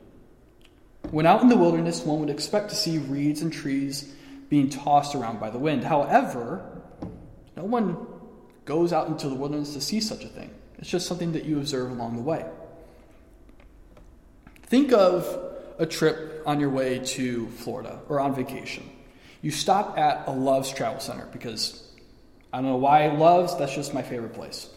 When 1.09 1.25
out 1.25 1.41
in 1.41 1.49
the 1.49 1.57
wilderness, 1.57 2.05
one 2.05 2.19
would 2.19 2.29
expect 2.29 2.69
to 2.69 2.75
see 2.75 2.99
reeds 2.99 3.41
and 3.41 3.51
trees 3.51 4.13
being 4.47 4.69
tossed 4.69 5.15
around 5.15 5.39
by 5.39 5.49
the 5.49 5.57
wind. 5.57 5.85
However, 5.85 6.83
no 7.57 7.63
one 7.63 7.97
goes 8.65 8.93
out 8.93 9.07
into 9.07 9.27
the 9.27 9.33
wilderness 9.33 9.73
to 9.73 9.81
see 9.81 9.99
such 9.99 10.23
a 10.23 10.27
thing. 10.27 10.51
It's 10.77 10.87
just 10.87 11.07
something 11.07 11.31
that 11.31 11.45
you 11.45 11.57
observe 11.57 11.89
along 11.89 12.15
the 12.15 12.21
way. 12.21 12.45
Think 14.71 14.93
of 14.93 15.27
a 15.79 15.85
trip 15.85 16.43
on 16.45 16.61
your 16.61 16.69
way 16.69 16.99
to 16.99 17.49
Florida 17.57 17.99
or 18.07 18.21
on 18.21 18.33
vacation. 18.33 18.89
You 19.41 19.51
stop 19.51 19.97
at 19.97 20.25
a 20.27 20.31
Love's 20.31 20.71
Travel 20.71 21.01
Center 21.01 21.27
because 21.33 21.91
I 22.53 22.61
don't 22.61 22.67
know 22.67 22.77
why 22.77 23.09
Love's, 23.09 23.57
that's 23.57 23.75
just 23.75 23.93
my 23.93 24.01
favorite 24.01 24.33
place. 24.33 24.69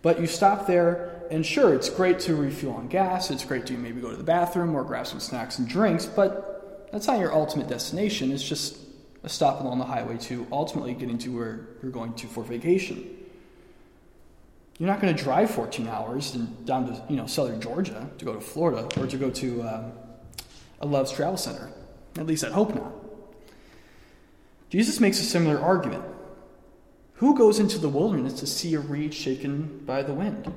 But 0.00 0.18
you 0.22 0.26
stop 0.26 0.66
there, 0.66 1.26
and 1.30 1.44
sure, 1.44 1.74
it's 1.74 1.90
great 1.90 2.18
to 2.20 2.34
refuel 2.34 2.72
on 2.72 2.88
gas, 2.88 3.30
it's 3.30 3.44
great 3.44 3.66
to 3.66 3.74
maybe 3.74 4.00
go 4.00 4.10
to 4.10 4.16
the 4.16 4.24
bathroom 4.24 4.74
or 4.74 4.84
grab 4.84 5.06
some 5.06 5.20
snacks 5.20 5.58
and 5.58 5.68
drinks, 5.68 6.06
but 6.06 6.88
that's 6.90 7.06
not 7.06 7.18
your 7.18 7.34
ultimate 7.34 7.68
destination. 7.68 8.32
It's 8.32 8.42
just 8.42 8.78
a 9.22 9.28
stop 9.28 9.60
along 9.60 9.80
the 9.80 9.84
highway 9.84 10.16
to 10.16 10.46
ultimately 10.50 10.94
getting 10.94 11.18
to 11.18 11.28
where 11.28 11.68
you're 11.82 11.92
going 11.92 12.14
to 12.14 12.26
for 12.26 12.42
vacation. 12.42 13.18
You're 14.82 14.90
not 14.90 15.00
going 15.00 15.14
to 15.14 15.22
drive 15.22 15.48
14 15.52 15.86
hours 15.86 16.32
down 16.32 16.88
to 16.88 17.04
you 17.08 17.14
know 17.14 17.28
southern 17.28 17.60
Georgia 17.60 18.10
to 18.18 18.24
go 18.24 18.34
to 18.34 18.40
Florida 18.40 18.88
or 19.00 19.06
to 19.06 19.16
go 19.16 19.30
to 19.30 19.62
um, 19.62 19.92
a 20.80 20.86
Love's 20.86 21.12
Travel 21.12 21.36
Center. 21.36 21.70
At 22.18 22.26
least 22.26 22.42
I 22.42 22.50
hope 22.50 22.74
not. 22.74 22.92
Jesus 24.70 24.98
makes 24.98 25.20
a 25.20 25.22
similar 25.22 25.60
argument. 25.60 26.02
Who 27.12 27.38
goes 27.38 27.60
into 27.60 27.78
the 27.78 27.88
wilderness 27.88 28.40
to 28.40 28.46
see 28.48 28.74
a 28.74 28.80
reed 28.80 29.14
shaken 29.14 29.84
by 29.86 30.02
the 30.02 30.14
wind? 30.14 30.52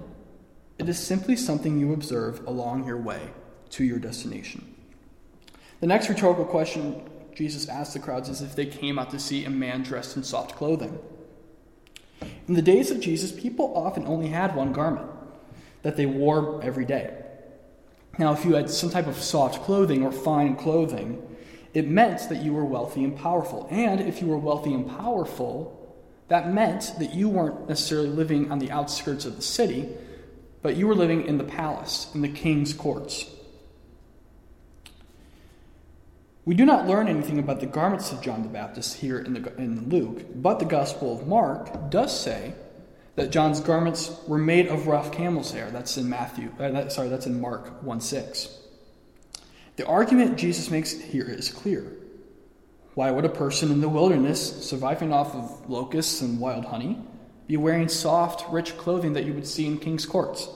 It 0.79 0.89
is 0.89 0.97
simply 0.97 1.35
something 1.35 1.79
you 1.79 1.93
observe 1.93 2.47
along 2.47 2.87
your 2.87 2.97
way 2.97 3.29
to 3.69 3.83
your 3.83 3.99
destination. 3.99 4.73
The 5.81 5.87
next 5.87 6.09
rhetorical 6.09 6.45
question 6.45 7.07
Jesus 7.35 7.69
asked 7.69 7.93
the 7.93 7.99
crowds 7.99 8.29
as 8.29 8.41
if 8.41 8.55
they 8.55 8.65
came 8.65 8.97
out 8.97 9.11
to 9.11 9.19
see 9.19 9.45
a 9.45 9.51
man 9.51 9.83
dressed 9.83 10.17
in 10.17 10.23
soft 10.23 10.55
clothing. 10.55 10.97
In 12.47 12.53
the 12.53 12.61
days 12.61 12.91
of 12.91 12.99
Jesus, 12.99 13.31
people 13.31 13.73
often 13.75 14.05
only 14.05 14.27
had 14.27 14.55
one 14.55 14.71
garment 14.71 15.09
that 15.81 15.97
they 15.97 16.05
wore 16.05 16.61
every 16.63 16.85
day. 16.85 17.13
Now, 18.17 18.33
if 18.33 18.45
you 18.45 18.53
had 18.53 18.69
some 18.69 18.89
type 18.89 19.07
of 19.07 19.21
soft 19.21 19.63
clothing 19.63 20.03
or 20.03 20.11
fine 20.11 20.55
clothing, 20.55 21.21
it 21.73 21.87
meant 21.87 22.29
that 22.29 22.41
you 22.41 22.53
were 22.53 22.63
wealthy 22.63 23.03
and 23.03 23.17
powerful. 23.17 23.67
And 23.69 23.99
if 23.99 24.21
you 24.21 24.27
were 24.27 24.37
wealthy 24.37 24.73
and 24.73 24.87
powerful, 24.87 25.81
that 26.29 26.53
meant 26.53 26.93
that 26.99 27.13
you 27.13 27.29
weren't 27.29 27.67
necessarily 27.67 28.09
living 28.09 28.51
on 28.51 28.59
the 28.59 28.71
outskirts 28.71 29.25
of 29.25 29.35
the 29.35 29.41
city, 29.41 29.89
but 30.61 30.75
you 30.75 30.87
were 30.87 30.95
living 30.95 31.25
in 31.25 31.37
the 31.37 31.43
palace, 31.43 32.09
in 32.15 32.21
the 32.21 32.29
king's 32.29 32.73
courts. 32.73 33.29
We 36.45 36.53
do 36.53 36.63
not 36.63 36.87
learn 36.87 37.07
anything 37.07 37.39
about 37.39 37.59
the 37.59 37.65
garments 37.65 38.11
of 38.11 38.21
John 38.21 38.43
the 38.43 38.49
Baptist 38.49 38.97
here 38.97 39.17
in, 39.17 39.33
the, 39.33 39.55
in 39.57 39.89
Luke, 39.89 40.25
but 40.35 40.59
the 40.59 40.65
Gospel 40.65 41.19
of 41.19 41.27
Mark 41.27 41.89
does 41.89 42.17
say 42.17 42.53
that 43.15 43.31
John's 43.31 43.59
garments 43.59 44.15
were 44.27 44.37
made 44.37 44.67
of 44.67 44.85
rough 44.85 45.11
camel's 45.11 45.51
hair. 45.51 45.71
That's 45.71 45.97
in 45.97 46.07
Matthew. 46.07 46.51
Uh, 46.59 46.69
that, 46.69 46.91
sorry, 46.91 47.09
that's 47.09 47.25
in 47.25 47.41
Mark 47.41 47.81
1 47.81 47.99
6. 47.99 48.59
The 49.77 49.87
argument 49.87 50.37
Jesus 50.37 50.69
makes 50.69 50.91
here 50.91 51.27
is 51.27 51.49
clear. 51.49 51.91
Why 52.93 53.09
would 53.09 53.25
a 53.25 53.29
person 53.29 53.71
in 53.71 53.81
the 53.81 53.89
wilderness, 53.89 54.65
surviving 54.69 55.11
off 55.11 55.33
of 55.33 55.69
locusts 55.69 56.21
and 56.21 56.39
wild 56.39 56.65
honey, 56.65 56.99
be 57.47 57.57
wearing 57.57 57.89
soft, 57.89 58.49
rich 58.51 58.77
clothing 58.77 59.13
that 59.13 59.25
you 59.25 59.33
would 59.33 59.47
see 59.47 59.65
in 59.65 59.79
king's 59.79 60.05
courts? 60.05 60.47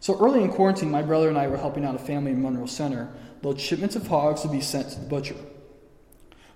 So 0.00 0.18
early 0.18 0.42
in 0.42 0.50
quarantine, 0.50 0.90
my 0.90 1.02
brother 1.02 1.28
and 1.28 1.38
I 1.38 1.46
were 1.46 1.56
helping 1.56 1.84
out 1.84 1.94
a 1.94 1.98
family 1.98 2.32
in 2.32 2.42
Monroe 2.42 2.66
Center 2.66 3.08
load 3.42 3.60
shipments 3.60 3.96
of 3.96 4.06
hogs 4.06 4.42
to 4.42 4.48
be 4.48 4.60
sent 4.60 4.90
to 4.90 5.00
the 5.00 5.06
butcher. 5.06 5.36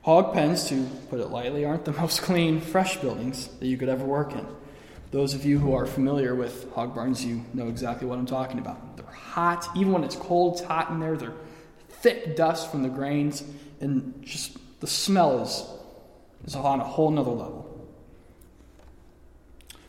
Hog 0.02 0.32
pens, 0.32 0.68
to 0.68 0.86
put 1.10 1.20
it 1.20 1.28
lightly, 1.28 1.64
aren't 1.64 1.84
the 1.84 1.92
most 2.00 2.22
clean, 2.22 2.60
fresh 2.60 2.96
buildings 2.98 3.48
that 3.58 3.66
you 3.66 3.76
could 3.76 3.88
ever 3.88 4.04
work 4.04 4.32
in. 4.32 4.46
Those 5.10 5.34
of 5.34 5.44
you 5.44 5.58
who 5.58 5.74
are 5.74 5.86
familiar 5.86 6.34
with 6.34 6.72
hog 6.72 6.94
barns, 6.94 7.24
you 7.24 7.44
know 7.54 7.68
exactly 7.68 8.06
what 8.06 8.18
I'm 8.18 8.26
talking 8.26 8.58
about. 8.58 8.96
They're 8.96 9.06
hot, 9.06 9.68
even 9.76 9.92
when 9.92 10.04
it's 10.04 10.16
cold, 10.16 10.54
it's 10.54 10.62
hot 10.62 10.90
in 10.90 11.00
there. 11.00 11.16
They're 11.16 11.34
thick 11.88 12.36
dust 12.36 12.70
from 12.70 12.82
the 12.82 12.88
grains, 12.88 13.42
and 13.80 14.22
just 14.22 14.58
the 14.80 14.86
smell 14.86 15.40
is, 15.42 15.64
is 16.44 16.54
on 16.54 16.80
a 16.80 16.84
whole 16.84 17.10
nother 17.10 17.30
level. 17.30 17.62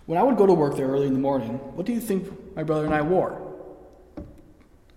When 0.05 0.17
I 0.17 0.23
would 0.23 0.37
go 0.37 0.45
to 0.45 0.53
work 0.53 0.77
there 0.77 0.87
early 0.87 1.07
in 1.07 1.13
the 1.13 1.19
morning, 1.19 1.57
what 1.75 1.85
do 1.85 1.93
you 1.93 1.99
think 1.99 2.55
my 2.55 2.63
brother 2.63 2.85
and 2.85 2.93
I 2.93 3.01
wore? 3.01 3.41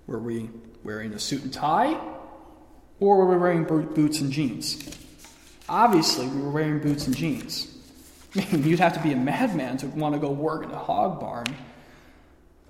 Were 0.07 0.21
we 0.21 0.49
wearing 0.85 1.13
a 1.13 1.19
suit 1.19 1.43
and 1.43 1.53
tie? 1.53 1.99
Or 2.99 3.17
were 3.17 3.27
we 3.27 3.37
wearing 3.37 3.65
boots 3.65 4.21
and 4.21 4.31
jeans? 4.31 4.79
Obviously, 5.69 6.27
we 6.27 6.41
were 6.43 6.51
wearing 6.51 6.81
boots 6.81 7.07
and 7.07 7.17
jeans. 7.17 7.75
You'd 8.53 8.81
have 8.81 8.95
to 8.95 9.03
be 9.03 9.13
a 9.13 9.17
madman 9.17 9.77
to 9.79 9.87
want 9.87 10.15
to 10.15 10.21
go 10.21 10.31
work 10.31 10.65
in 10.65 10.71
a 10.71 10.79
hog 10.79 11.21
barn 11.21 11.47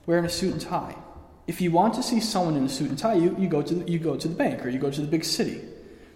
wearing 0.07 0.25
a 0.25 0.29
suit 0.29 0.53
and 0.53 0.61
tie. 0.61 0.97
If 1.47 1.61
you 1.61 1.71
want 1.71 1.95
to 1.95 2.03
see 2.03 2.21
someone 2.21 2.57
in 2.57 2.65
a 2.65 2.69
suit 2.69 2.91
and 2.91 2.99
tie, 2.99 3.15
you, 3.15 3.37
you, 3.39 3.49
go 3.49 3.63
to 3.63 3.75
the, 3.75 3.91
you 3.91 3.99
go 3.99 4.17
to 4.17 4.29
the 4.29 4.35
bank 4.35 4.65
or 4.65 4.69
you 4.69 4.79
go 4.79 4.91
to 4.91 5.01
the 5.01 5.07
big 5.07 5.25
city. 5.25 5.63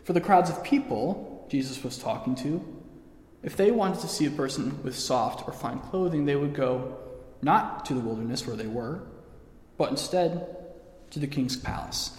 For 0.04 0.12
the 0.12 0.20
crowds 0.20 0.50
of 0.50 0.62
people 0.62 1.46
Jesus 1.50 1.82
was 1.82 1.98
talking 1.98 2.34
to, 2.36 2.64
if 3.42 3.56
they 3.56 3.70
wanted 3.70 4.00
to 4.00 4.08
see 4.08 4.26
a 4.26 4.30
person 4.30 4.82
with 4.82 4.96
soft 4.96 5.46
or 5.46 5.52
fine 5.52 5.78
clothing, 5.78 6.24
they 6.24 6.36
would 6.36 6.54
go 6.54 6.96
not 7.42 7.84
to 7.86 7.94
the 7.94 8.00
wilderness 8.00 8.46
where 8.46 8.56
they 8.56 8.66
were, 8.66 9.02
but 9.76 9.90
instead 9.90 10.63
to 11.14 11.20
the 11.20 11.26
king's 11.28 11.56
palace, 11.56 12.18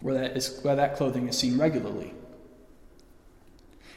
where 0.00 0.14
that, 0.14 0.36
is, 0.36 0.60
where 0.60 0.76
that 0.76 0.96
clothing 0.96 1.28
is 1.28 1.36
seen 1.36 1.58
regularly. 1.58 2.12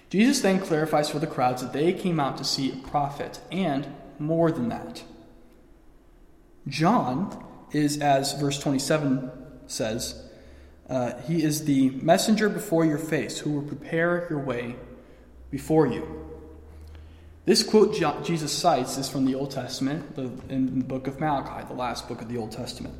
Jesus 0.09 0.41
then 0.41 0.59
clarifies 0.59 1.09
for 1.09 1.19
the 1.19 1.27
crowds 1.27 1.61
that 1.61 1.73
they 1.73 1.93
came 1.93 2.19
out 2.19 2.37
to 2.37 2.43
see 2.45 2.71
a 2.71 2.87
prophet, 2.87 3.41
and 3.51 3.87
more 4.19 4.49
than 4.51 4.69
that. 4.69 5.03
John 6.67 7.45
is, 7.73 7.99
as 7.99 8.39
verse 8.39 8.57
27 8.59 9.31
says, 9.67 10.23
uh, 10.89 11.19
he 11.21 11.43
is 11.43 11.65
the 11.65 11.89
messenger 11.89 12.47
before 12.47 12.85
your 12.85 12.97
face 12.97 13.39
who 13.39 13.51
will 13.51 13.67
prepare 13.67 14.27
your 14.29 14.39
way 14.39 14.75
before 15.49 15.87
you. 15.87 16.29
This 17.43 17.63
quote 17.63 17.93
Jesus 18.23 18.51
cites 18.51 18.97
is 18.97 19.09
from 19.09 19.25
the 19.25 19.35
Old 19.35 19.51
Testament, 19.51 20.17
in 20.47 20.79
the 20.79 20.85
book 20.85 21.07
of 21.07 21.19
Malachi, 21.19 21.67
the 21.67 21.73
last 21.73 22.07
book 22.07 22.21
of 22.21 22.29
the 22.29 22.37
Old 22.37 22.51
Testament. 22.51 22.95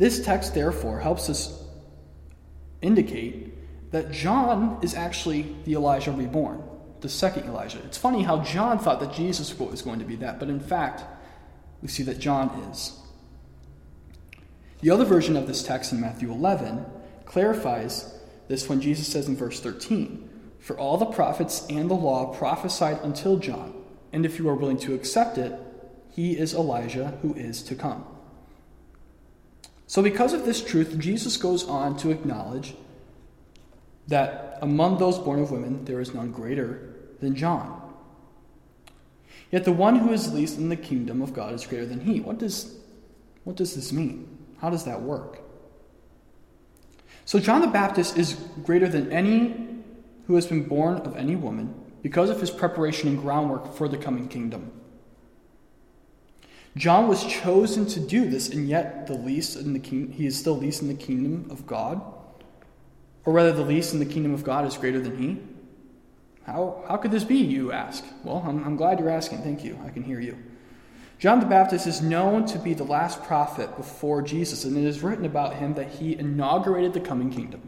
This 0.00 0.24
text, 0.24 0.54
therefore, 0.54 0.98
helps 0.98 1.28
us 1.28 1.62
indicate 2.80 3.52
that 3.90 4.10
John 4.10 4.78
is 4.80 4.94
actually 4.94 5.54
the 5.66 5.74
Elijah 5.74 6.10
reborn, 6.10 6.62
the 7.02 7.08
second 7.10 7.44
Elijah. 7.44 7.82
It's 7.84 7.98
funny 7.98 8.22
how 8.22 8.40
John 8.40 8.78
thought 8.78 9.00
that 9.00 9.12
Jesus 9.12 9.58
was 9.58 9.82
going 9.82 9.98
to 9.98 10.06
be 10.06 10.16
that, 10.16 10.40
but 10.40 10.48
in 10.48 10.58
fact, 10.58 11.02
we 11.82 11.88
see 11.88 12.02
that 12.04 12.18
John 12.18 12.48
is. 12.70 12.98
The 14.80 14.88
other 14.88 15.04
version 15.04 15.36
of 15.36 15.46
this 15.46 15.62
text 15.62 15.92
in 15.92 16.00
Matthew 16.00 16.32
11 16.32 16.86
clarifies 17.26 18.14
this 18.48 18.70
when 18.70 18.80
Jesus 18.80 19.06
says 19.06 19.28
in 19.28 19.36
verse 19.36 19.60
13, 19.60 20.30
For 20.60 20.78
all 20.78 20.96
the 20.96 21.04
prophets 21.04 21.66
and 21.68 21.90
the 21.90 21.94
law 21.94 22.32
prophesied 22.32 23.00
until 23.02 23.36
John, 23.36 23.74
and 24.14 24.24
if 24.24 24.38
you 24.38 24.48
are 24.48 24.54
willing 24.54 24.78
to 24.78 24.94
accept 24.94 25.36
it, 25.36 25.52
he 26.10 26.38
is 26.38 26.54
Elijah 26.54 27.18
who 27.20 27.34
is 27.34 27.62
to 27.64 27.74
come. 27.74 28.06
So, 29.90 30.02
because 30.02 30.34
of 30.34 30.44
this 30.44 30.62
truth, 30.62 30.96
Jesus 31.00 31.36
goes 31.36 31.66
on 31.66 31.96
to 31.96 32.12
acknowledge 32.12 32.76
that 34.06 34.56
among 34.62 34.98
those 34.98 35.18
born 35.18 35.40
of 35.40 35.50
women, 35.50 35.84
there 35.84 35.98
is 35.98 36.14
none 36.14 36.30
greater 36.30 36.94
than 37.18 37.34
John. 37.34 37.92
Yet 39.50 39.64
the 39.64 39.72
one 39.72 39.96
who 39.96 40.12
is 40.12 40.32
least 40.32 40.58
in 40.58 40.68
the 40.68 40.76
kingdom 40.76 41.20
of 41.20 41.34
God 41.34 41.54
is 41.54 41.66
greater 41.66 41.86
than 41.86 41.98
he. 41.98 42.20
What 42.20 42.38
does, 42.38 42.72
what 43.42 43.56
does 43.56 43.74
this 43.74 43.90
mean? 43.90 44.38
How 44.60 44.70
does 44.70 44.84
that 44.84 45.02
work? 45.02 45.40
So, 47.24 47.40
John 47.40 47.60
the 47.60 47.66
Baptist 47.66 48.16
is 48.16 48.34
greater 48.62 48.86
than 48.86 49.10
any 49.10 49.82
who 50.28 50.36
has 50.36 50.46
been 50.46 50.68
born 50.68 50.98
of 50.98 51.16
any 51.16 51.34
woman 51.34 51.74
because 52.00 52.30
of 52.30 52.40
his 52.40 52.52
preparation 52.52 53.08
and 53.08 53.20
groundwork 53.20 53.74
for 53.74 53.88
the 53.88 53.98
coming 53.98 54.28
kingdom. 54.28 54.70
John 56.76 57.08
was 57.08 57.24
chosen 57.24 57.86
to 57.86 58.00
do 58.00 58.28
this, 58.28 58.48
and 58.48 58.68
yet 58.68 59.06
the 59.06 59.14
least 59.14 59.56
in 59.56 59.72
the 59.72 59.78
king, 59.80 60.12
he 60.12 60.26
is 60.26 60.38
still 60.38 60.56
least 60.56 60.82
in 60.82 60.88
the 60.88 60.94
kingdom 60.94 61.50
of 61.50 61.66
God. 61.66 62.00
Or 63.24 63.32
rather, 63.32 63.52
the 63.52 63.62
least 63.62 63.92
in 63.92 63.98
the 63.98 64.06
kingdom 64.06 64.32
of 64.32 64.44
God 64.44 64.66
is 64.66 64.76
greater 64.76 65.00
than 65.00 65.18
he. 65.18 65.38
How, 66.44 66.84
how 66.88 66.96
could 66.96 67.10
this 67.10 67.24
be, 67.24 67.36
you 67.36 67.72
ask? 67.72 68.04
Well, 68.24 68.42
I'm, 68.46 68.64
I'm 68.64 68.76
glad 68.76 68.98
you're 68.98 69.10
asking. 69.10 69.42
Thank 69.42 69.64
you. 69.64 69.78
I 69.84 69.90
can 69.90 70.02
hear 70.02 70.20
you. 70.20 70.38
John 71.18 71.38
the 71.38 71.46
Baptist 71.46 71.86
is 71.86 72.00
known 72.00 72.46
to 72.46 72.58
be 72.58 72.72
the 72.72 72.84
last 72.84 73.22
prophet 73.24 73.76
before 73.76 74.22
Jesus, 74.22 74.64
and 74.64 74.76
it 74.76 74.84
is 74.84 75.02
written 75.02 75.26
about 75.26 75.56
him 75.56 75.74
that 75.74 75.90
he 75.90 76.18
inaugurated 76.18 76.94
the 76.94 77.00
coming 77.00 77.30
kingdom. 77.30 77.60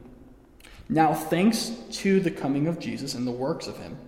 Now, 0.89 1.13
thanks 1.13 1.71
to 1.93 2.19
the 2.19 2.31
coming 2.31 2.67
of 2.67 2.79
Jesus 2.79 3.15
and 3.15 3.27
the 3.27 3.33
works 3.33 3.67
of 3.67 3.77
him, 3.77 3.99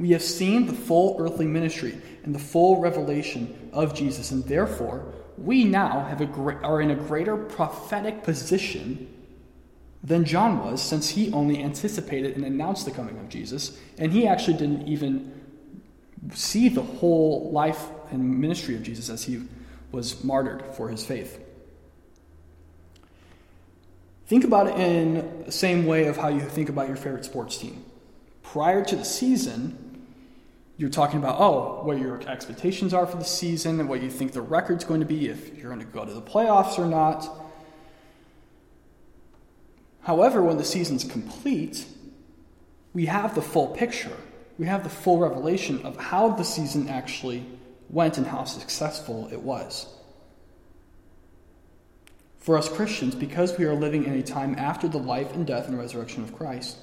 we 0.00 0.12
have 0.12 0.22
seen 0.22 0.66
the 0.66 0.72
full 0.72 1.16
earthly 1.20 1.46
ministry 1.46 2.00
and 2.24 2.34
the 2.34 2.38
full 2.38 2.80
revelation 2.80 3.70
of 3.74 3.94
Jesus, 3.94 4.30
and 4.30 4.42
therefore 4.46 5.12
we 5.36 5.62
now 5.62 6.04
have 6.06 6.22
a 6.22 6.26
are 6.64 6.80
in 6.80 6.90
a 6.90 6.94
greater 6.94 7.36
prophetic 7.36 8.22
position 8.22 9.06
than 10.02 10.24
John 10.24 10.64
was, 10.64 10.80
since 10.80 11.10
he 11.10 11.30
only 11.34 11.62
anticipated 11.62 12.34
and 12.34 12.46
announced 12.46 12.86
the 12.86 12.90
coming 12.90 13.18
of 13.18 13.28
Jesus, 13.28 13.78
and 13.98 14.10
he 14.10 14.26
actually 14.26 14.56
didn't 14.56 14.88
even 14.88 15.38
see 16.32 16.70
the 16.70 16.82
whole 16.82 17.50
life 17.52 17.88
and 18.10 18.40
ministry 18.40 18.74
of 18.76 18.82
Jesus 18.82 19.10
as 19.10 19.24
he 19.24 19.42
was 19.92 20.24
martyred 20.24 20.64
for 20.74 20.88
his 20.88 21.04
faith. 21.04 21.38
Think 24.26 24.44
about 24.44 24.68
it 24.68 24.78
in 24.78 25.44
the 25.44 25.52
same 25.52 25.84
way 25.84 26.06
of 26.06 26.16
how 26.16 26.28
you 26.28 26.40
think 26.40 26.70
about 26.70 26.88
your 26.88 26.96
favorite 26.96 27.26
sports 27.26 27.58
team. 27.58 27.84
Prior 28.42 28.82
to 28.84 28.96
the 28.96 29.04
season, 29.04 29.76
you're 30.80 30.88
talking 30.88 31.18
about, 31.18 31.38
oh, 31.38 31.82
what 31.84 31.98
your 31.98 32.22
expectations 32.26 32.94
are 32.94 33.06
for 33.06 33.18
the 33.18 33.24
season 33.24 33.80
and 33.80 33.86
what 33.86 34.02
you 34.02 34.08
think 34.08 34.32
the 34.32 34.40
record's 34.40 34.82
going 34.82 35.00
to 35.00 35.06
be, 35.06 35.28
if 35.28 35.54
you're 35.54 35.68
going 35.68 35.78
to 35.78 35.92
go 35.92 36.06
to 36.06 36.14
the 36.14 36.22
playoffs 36.22 36.78
or 36.78 36.86
not. 36.86 37.28
However, 40.00 40.42
when 40.42 40.56
the 40.56 40.64
season's 40.64 41.04
complete, 41.04 41.84
we 42.94 43.04
have 43.04 43.34
the 43.34 43.42
full 43.42 43.66
picture. 43.66 44.16
We 44.56 44.64
have 44.68 44.82
the 44.82 44.88
full 44.88 45.18
revelation 45.18 45.84
of 45.84 45.98
how 45.98 46.30
the 46.30 46.44
season 46.44 46.88
actually 46.88 47.44
went 47.90 48.16
and 48.16 48.26
how 48.26 48.44
successful 48.44 49.28
it 49.30 49.42
was. 49.42 49.86
For 52.38 52.56
us 52.56 52.70
Christians, 52.70 53.14
because 53.14 53.58
we 53.58 53.66
are 53.66 53.74
living 53.74 54.04
in 54.04 54.14
a 54.14 54.22
time 54.22 54.54
after 54.56 54.88
the 54.88 54.96
life 54.96 55.34
and 55.34 55.46
death 55.46 55.68
and 55.68 55.78
resurrection 55.78 56.22
of 56.22 56.34
Christ, 56.34 56.78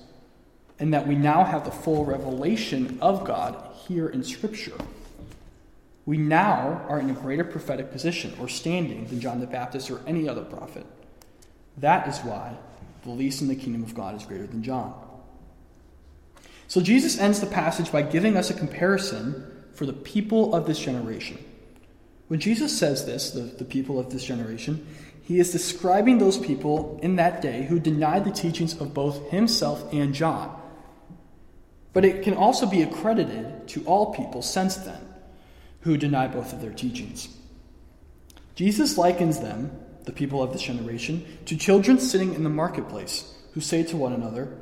and 0.79 0.93
that 0.93 1.07
we 1.07 1.15
now 1.15 1.43
have 1.43 1.65
the 1.65 1.71
full 1.71 2.05
revelation 2.05 2.97
of 3.01 3.25
God 3.25 3.57
here 3.87 4.07
in 4.07 4.23
Scripture. 4.23 4.77
We 6.05 6.17
now 6.17 6.85
are 6.87 6.99
in 6.99 7.09
a 7.09 7.13
greater 7.13 7.43
prophetic 7.43 7.91
position 7.91 8.33
or 8.39 8.47
standing 8.47 9.07
than 9.07 9.19
John 9.19 9.39
the 9.39 9.47
Baptist 9.47 9.91
or 9.91 10.01
any 10.07 10.29
other 10.29 10.43
prophet. 10.43 10.85
That 11.77 12.07
is 12.07 12.19
why 12.19 12.55
the 13.03 13.11
least 13.11 13.41
in 13.41 13.47
the 13.47 13.55
kingdom 13.55 13.83
of 13.83 13.93
God 13.93 14.15
is 14.15 14.25
greater 14.25 14.47
than 14.47 14.63
John. 14.63 14.93
So 16.67 16.81
Jesus 16.81 17.17
ends 17.17 17.39
the 17.39 17.47
passage 17.47 17.91
by 17.91 18.01
giving 18.01 18.35
us 18.35 18.49
a 18.49 18.53
comparison 18.53 19.65
for 19.73 19.85
the 19.85 19.93
people 19.93 20.53
of 20.53 20.65
this 20.65 20.79
generation. 20.79 21.37
When 22.27 22.39
Jesus 22.39 22.77
says 22.77 23.05
this, 23.05 23.31
the, 23.31 23.41
the 23.41 23.65
people 23.65 23.99
of 23.99 24.09
this 24.09 24.23
generation, 24.23 24.85
he 25.23 25.39
is 25.39 25.51
describing 25.51 26.17
those 26.17 26.37
people 26.37 26.99
in 27.01 27.17
that 27.17 27.41
day 27.41 27.65
who 27.65 27.79
denied 27.79 28.25
the 28.25 28.31
teachings 28.31 28.79
of 28.79 28.93
both 28.93 29.29
himself 29.29 29.91
and 29.93 30.13
John. 30.13 30.57
But 31.97 32.05
it 32.05 32.21
can 32.21 32.35
also 32.35 32.67
be 32.67 32.83
accredited 32.83 33.67
to 33.69 33.83
all 33.85 34.13
people 34.13 34.43
since 34.43 34.75
then 34.75 35.01
who 35.79 35.97
deny 35.97 36.27
both 36.27 36.53
of 36.53 36.61
their 36.61 36.69
teachings. 36.69 37.27
Jesus 38.53 38.99
likens 38.99 39.39
them, 39.39 39.71
the 40.03 40.11
people 40.11 40.43
of 40.43 40.53
this 40.53 40.61
generation, 40.61 41.25
to 41.45 41.57
children 41.57 41.99
sitting 41.99 42.35
in 42.35 42.43
the 42.43 42.51
marketplace 42.51 43.33
who 43.55 43.61
say 43.61 43.81
to 43.81 43.97
one 43.97 44.13
another, 44.13 44.59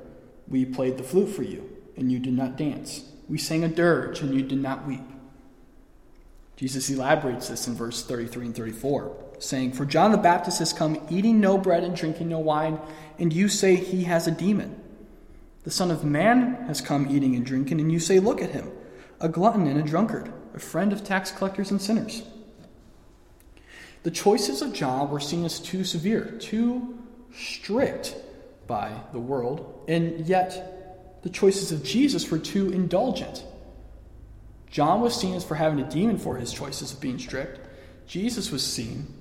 We 0.48 0.64
played 0.64 0.98
the 0.98 1.04
flute 1.04 1.28
for 1.28 1.44
you, 1.44 1.70
and 1.98 2.10
you 2.10 2.20
did 2.20 2.32
not 2.32 2.56
dance. 2.56 3.04
We 3.28 3.38
sang 3.38 3.66
a 3.66 3.68
dirge, 3.68 4.22
and 4.22 4.34
you 4.34 4.42
did 4.42 4.62
not 4.62 4.88
weep. 4.88 5.04
Jesus 6.56 6.90
elaborates 6.90 7.50
this 7.50 7.68
in 7.68 7.76
verse 7.76 8.02
33 8.06 8.46
and 8.46 8.56
34, 8.56 9.14
saying, 9.40 9.74
For 9.74 9.84
John 9.84 10.14
the 10.14 10.18
Baptist 10.18 10.60
has 10.60 10.72
come 10.72 11.06
eating 11.10 11.42
no 11.42 11.58
bread 11.58 11.84
and 11.84 11.98
drinking 11.98 12.30
no 12.30 12.40
wine, 12.40 12.80
and 13.20 13.34
you 13.34 13.50
say 13.50 13.76
he 13.76 14.06
has 14.06 14.26
a 14.26 14.32
demon. 14.32 14.84
The 15.66 15.72
Son 15.72 15.90
of 15.90 16.06
Man 16.06 16.66
has 16.68 16.80
come 16.80 17.08
eating 17.10 17.36
and 17.36 17.44
drinking, 17.44 17.82
and 17.82 17.92
you 17.92 18.00
say, 18.00 18.20
Look 18.20 18.40
at 18.42 18.52
him, 18.52 18.72
a 19.20 19.28
glutton 19.28 19.66
and 19.66 19.80
a 19.80 19.84
drunkard, 19.84 20.32
a 20.54 20.60
friend 20.60 20.94
of 20.94 21.04
tax 21.04 21.32
collectors 21.32 21.72
and 21.72 21.82
sinners. 21.82 22.22
The 24.04 24.12
choices 24.12 24.62
of 24.62 24.74
John 24.74 25.10
were 25.10 25.20
seen 25.20 25.44
as 25.44 25.60
too 25.60 25.84
severe, 25.84 26.26
too 26.40 27.00
strict 27.34 28.16
by 28.68 28.94
the 29.12 29.20
world, 29.20 29.84
and 29.88 30.28
yet 30.28 31.24
the 31.24 31.30
choices 31.30 31.72
of 31.72 31.84
Jesus 31.84 32.30
were 32.30 32.38
too 32.38 32.72
indulgent. 32.72 33.44
John 34.70 35.02
was 35.02 35.20
seen 35.20 35.34
as 35.34 35.44
for 35.44 35.56
having 35.56 35.80
a 35.80 35.90
demon 35.90 36.20
for 36.20 36.38
his 36.38 36.54
choices 36.54 36.94
of 36.94 37.02
being 37.02 37.18
strict. 37.18 37.60
Jesus 38.06 38.52
was 38.52 38.64
seen 38.64 39.12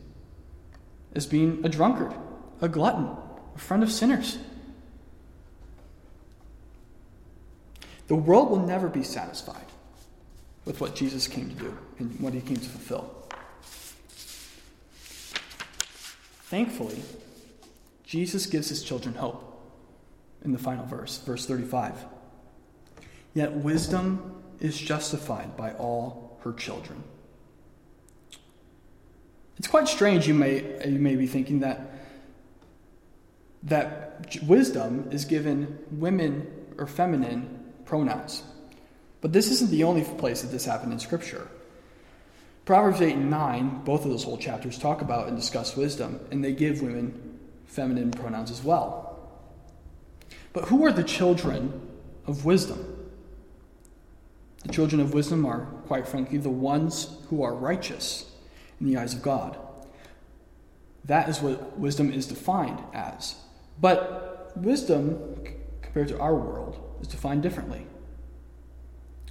as 1.14 1.24
being 1.24 1.64
a 1.64 1.70
drunkard, 1.70 2.12
a 2.60 2.68
glutton, 2.68 3.08
a 3.54 3.58
friend 3.58 3.82
of 3.82 3.90
sinners. 3.90 4.36
The 8.06 8.14
world 8.14 8.50
will 8.50 8.66
never 8.66 8.88
be 8.88 9.02
satisfied 9.02 9.66
with 10.64 10.80
what 10.80 10.94
Jesus 10.94 11.26
came 11.26 11.48
to 11.50 11.54
do 11.54 11.78
and 11.98 12.18
what 12.20 12.34
he 12.34 12.40
came 12.40 12.56
to 12.56 12.62
fulfill. 12.62 13.14
Thankfully, 16.44 17.02
Jesus 18.04 18.46
gives 18.46 18.68
his 18.68 18.82
children 18.82 19.14
hope 19.14 19.50
in 20.44 20.52
the 20.52 20.58
final 20.58 20.84
verse, 20.84 21.18
verse 21.18 21.46
35. 21.46 22.04
Yet 23.32 23.52
wisdom 23.52 24.42
is 24.60 24.78
justified 24.78 25.56
by 25.56 25.72
all 25.72 26.38
her 26.44 26.52
children. 26.52 27.02
It's 29.58 29.68
quite 29.68 29.88
strange, 29.88 30.28
you 30.28 30.34
may, 30.34 30.86
you 30.86 30.98
may 30.98 31.16
be 31.16 31.26
thinking 31.26 31.60
that, 31.60 31.90
that 33.62 34.36
wisdom 34.42 35.08
is 35.10 35.24
given 35.24 35.78
women 35.90 36.46
or 36.76 36.86
feminine 36.86 37.63
pronouns. 37.84 38.42
But 39.20 39.32
this 39.32 39.50
isn't 39.50 39.70
the 39.70 39.84
only 39.84 40.04
place 40.04 40.42
that 40.42 40.48
this 40.48 40.64
happened 40.64 40.92
in 40.92 40.98
Scripture. 40.98 41.48
Proverbs 42.64 43.00
8 43.00 43.14
and 43.14 43.30
9, 43.30 43.84
both 43.84 44.04
of 44.04 44.10
those 44.10 44.24
whole 44.24 44.38
chapters, 44.38 44.78
talk 44.78 45.02
about 45.02 45.28
and 45.28 45.36
discuss 45.36 45.76
wisdom, 45.76 46.20
and 46.30 46.44
they 46.44 46.52
give 46.52 46.82
women 46.82 47.38
feminine 47.66 48.10
pronouns 48.10 48.50
as 48.50 48.62
well. 48.62 49.18
But 50.52 50.66
who 50.66 50.84
are 50.86 50.92
the 50.92 51.04
children 51.04 51.88
of 52.26 52.44
wisdom? 52.44 53.10
The 54.62 54.72
children 54.72 55.00
of 55.00 55.12
wisdom 55.12 55.44
are, 55.44 55.66
quite 55.86 56.08
frankly, 56.08 56.38
the 56.38 56.48
ones 56.48 57.18
who 57.28 57.42
are 57.42 57.54
righteous 57.54 58.30
in 58.80 58.86
the 58.86 58.96
eyes 58.96 59.12
of 59.12 59.20
God. 59.20 59.58
That 61.04 61.28
is 61.28 61.40
what 61.40 61.78
wisdom 61.78 62.10
is 62.10 62.26
defined 62.26 62.82
as. 62.94 63.34
But 63.78 64.52
wisdom, 64.56 65.36
compared 65.94 66.08
to 66.08 66.18
our 66.18 66.34
world, 66.34 66.98
is 67.00 67.06
defined 67.06 67.40
differently. 67.40 67.86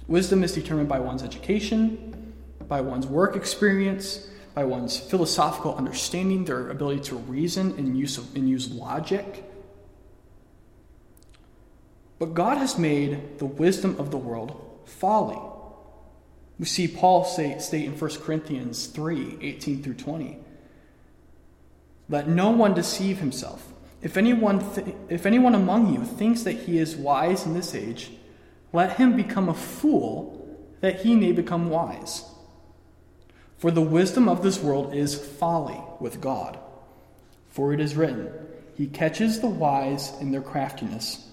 Wisdom 0.08 0.42
is 0.42 0.54
determined 0.54 0.88
by 0.88 0.98
one's 0.98 1.22
education, 1.22 2.32
by 2.66 2.80
one's 2.80 3.06
work 3.06 3.36
experience, 3.36 4.28
by 4.54 4.64
one's 4.64 4.96
philosophical 4.96 5.74
understanding, 5.76 6.46
their 6.46 6.70
ability 6.70 7.02
to 7.02 7.16
reason 7.16 7.74
and 7.76 7.98
use, 7.98 8.16
of, 8.16 8.34
and 8.34 8.48
use 8.48 8.70
logic. 8.70 9.44
But 12.18 12.32
God 12.32 12.56
has 12.56 12.78
made 12.78 13.38
the 13.38 13.44
wisdom 13.44 13.96
of 13.98 14.10
the 14.10 14.16
world 14.16 14.80
folly. 14.86 15.38
We 16.58 16.64
see 16.64 16.88
Paul 16.88 17.26
say, 17.26 17.58
state 17.58 17.84
in 17.84 17.92
1 17.92 18.10
Corinthians 18.22 18.86
3 18.86 19.36
18 19.42 19.82
through 19.82 19.94
20. 19.94 20.38
Let 22.08 22.26
no 22.26 22.48
one 22.48 22.72
deceive 22.72 23.18
himself. 23.18 23.73
If 24.04 24.18
anyone, 24.18 24.74
th- 24.74 24.94
if 25.08 25.24
anyone 25.24 25.54
among 25.54 25.94
you 25.94 26.04
thinks 26.04 26.42
that 26.42 26.52
he 26.52 26.78
is 26.78 26.94
wise 26.94 27.46
in 27.46 27.54
this 27.54 27.74
age, 27.74 28.10
let 28.70 28.98
him 28.98 29.16
become 29.16 29.48
a 29.48 29.54
fool 29.54 30.46
that 30.82 31.00
he 31.00 31.16
may 31.16 31.32
become 31.32 31.70
wise. 31.70 32.22
For 33.56 33.70
the 33.70 33.80
wisdom 33.80 34.28
of 34.28 34.42
this 34.42 34.60
world 34.60 34.94
is 34.94 35.14
folly 35.14 35.80
with 36.00 36.20
God. 36.20 36.58
For 37.48 37.72
it 37.72 37.80
is 37.80 37.96
written, 37.96 38.30
He 38.76 38.88
catches 38.88 39.40
the 39.40 39.48
wise 39.48 40.12
in 40.20 40.32
their 40.32 40.42
craftiness. 40.42 41.26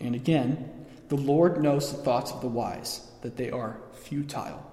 And 0.00 0.14
again, 0.14 0.86
the 1.08 1.16
Lord 1.16 1.62
knows 1.62 1.92
the 1.92 2.02
thoughts 2.02 2.32
of 2.32 2.40
the 2.40 2.48
wise, 2.48 3.10
that 3.20 3.36
they 3.36 3.50
are 3.50 3.78
futile. 3.92 4.64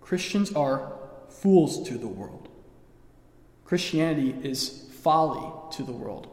Christians 0.00 0.52
are 0.54 0.98
fools 1.28 1.86
to 1.88 1.96
the 1.96 2.08
world. 2.08 2.48
Christianity 3.64 4.34
is 4.42 4.83
folly 5.04 5.52
to 5.72 5.84
the 5.84 5.92
world. 5.92 6.26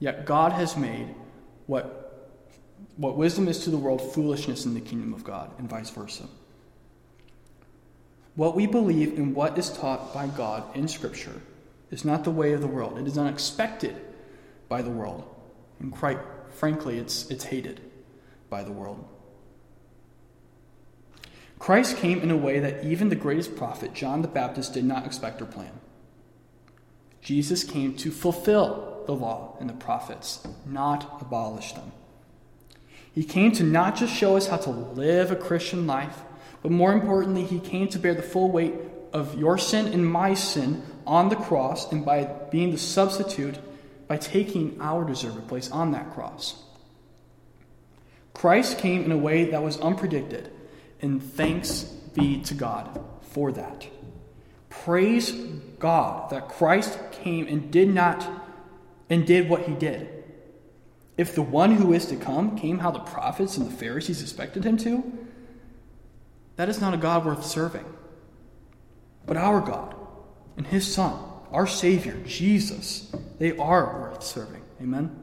Yet 0.00 0.26
God 0.26 0.52
has 0.52 0.76
made 0.76 1.14
what, 1.66 2.28
what 2.96 3.16
wisdom 3.16 3.48
is 3.48 3.64
to 3.64 3.70
the 3.70 3.78
world 3.78 4.12
foolishness 4.12 4.66
in 4.66 4.74
the 4.74 4.80
kingdom 4.80 5.14
of 5.14 5.22
God, 5.22 5.52
and 5.58 5.70
vice 5.70 5.90
versa. 5.90 6.24
What 8.34 8.56
we 8.56 8.66
believe 8.66 9.16
and 9.16 9.34
what 9.34 9.56
is 9.56 9.70
taught 9.70 10.12
by 10.12 10.26
God 10.26 10.76
in 10.76 10.88
Scripture 10.88 11.40
is 11.90 12.04
not 12.04 12.24
the 12.24 12.30
way 12.30 12.52
of 12.52 12.60
the 12.60 12.66
world. 12.66 12.98
It 12.98 13.06
is 13.06 13.16
unexpected 13.16 13.94
by 14.68 14.82
the 14.82 14.90
world. 14.90 15.22
And 15.78 15.92
quite 15.92 16.18
frankly, 16.50 16.98
it's, 16.98 17.30
it's 17.30 17.44
hated 17.44 17.80
by 18.50 18.64
the 18.64 18.72
world. 18.72 19.06
Christ 21.58 21.98
came 21.98 22.20
in 22.20 22.30
a 22.30 22.36
way 22.36 22.58
that 22.58 22.84
even 22.84 23.08
the 23.08 23.14
greatest 23.14 23.54
prophet, 23.54 23.94
John 23.94 24.22
the 24.22 24.28
Baptist, 24.28 24.74
did 24.74 24.84
not 24.84 25.06
expect 25.06 25.40
or 25.40 25.46
plan. 25.46 25.72
Jesus 27.22 27.62
came 27.64 27.94
to 27.98 28.10
fulfill 28.10 29.04
the 29.06 29.14
law 29.14 29.56
and 29.60 29.70
the 29.70 29.74
prophets, 29.74 30.46
not 30.66 31.20
abolish 31.20 31.72
them. 31.72 31.92
He 33.14 33.24
came 33.24 33.52
to 33.52 33.62
not 33.62 33.96
just 33.96 34.14
show 34.14 34.36
us 34.36 34.48
how 34.48 34.56
to 34.58 34.70
live 34.70 35.30
a 35.30 35.36
Christian 35.36 35.86
life, 35.86 36.20
but 36.62 36.72
more 36.72 36.92
importantly, 36.92 37.44
he 37.44 37.60
came 37.60 37.88
to 37.88 37.98
bear 37.98 38.14
the 38.14 38.22
full 38.22 38.50
weight 38.50 38.74
of 39.12 39.38
your 39.38 39.58
sin 39.58 39.92
and 39.92 40.06
my 40.06 40.34
sin 40.34 40.82
on 41.06 41.28
the 41.28 41.36
cross, 41.36 41.90
and 41.92 42.04
by 42.04 42.24
being 42.50 42.70
the 42.70 42.78
substitute, 42.78 43.58
by 44.08 44.16
taking 44.16 44.78
our 44.80 45.04
deserved 45.04 45.46
place 45.48 45.70
on 45.70 45.92
that 45.92 46.12
cross. 46.12 46.62
Christ 48.34 48.78
came 48.78 49.04
in 49.04 49.12
a 49.12 49.18
way 49.18 49.44
that 49.50 49.62
was 49.62 49.76
unpredicted, 49.78 50.48
and 51.00 51.22
thanks 51.22 51.82
be 51.82 52.40
to 52.42 52.54
God 52.54 53.04
for 53.20 53.52
that. 53.52 53.86
Praise 54.72 55.32
God 55.78 56.30
that 56.30 56.48
Christ 56.48 56.98
came 57.12 57.46
and 57.46 57.70
did 57.70 57.88
not 57.88 58.28
and 59.10 59.26
did 59.26 59.48
what 59.48 59.68
he 59.68 59.74
did. 59.74 60.08
If 61.18 61.34
the 61.34 61.42
one 61.42 61.76
who 61.76 61.92
is 61.92 62.06
to 62.06 62.16
come 62.16 62.58
came 62.58 62.78
how 62.78 62.90
the 62.90 62.98
prophets 62.98 63.58
and 63.58 63.66
the 63.66 63.76
Pharisees 63.76 64.22
expected 64.22 64.64
him 64.64 64.78
to, 64.78 65.12
that 66.56 66.70
is 66.70 66.80
not 66.80 66.94
a 66.94 66.96
God 66.96 67.24
worth 67.24 67.44
serving. 67.44 67.84
But 69.26 69.36
our 69.36 69.60
God 69.60 69.94
and 70.56 70.66
His 70.66 70.92
Son, 70.92 71.18
our 71.50 71.66
Savior, 71.66 72.16
Jesus, 72.26 73.14
they 73.38 73.56
are 73.56 74.00
worth 74.00 74.22
serving. 74.22 74.62
Amen? 74.80 75.18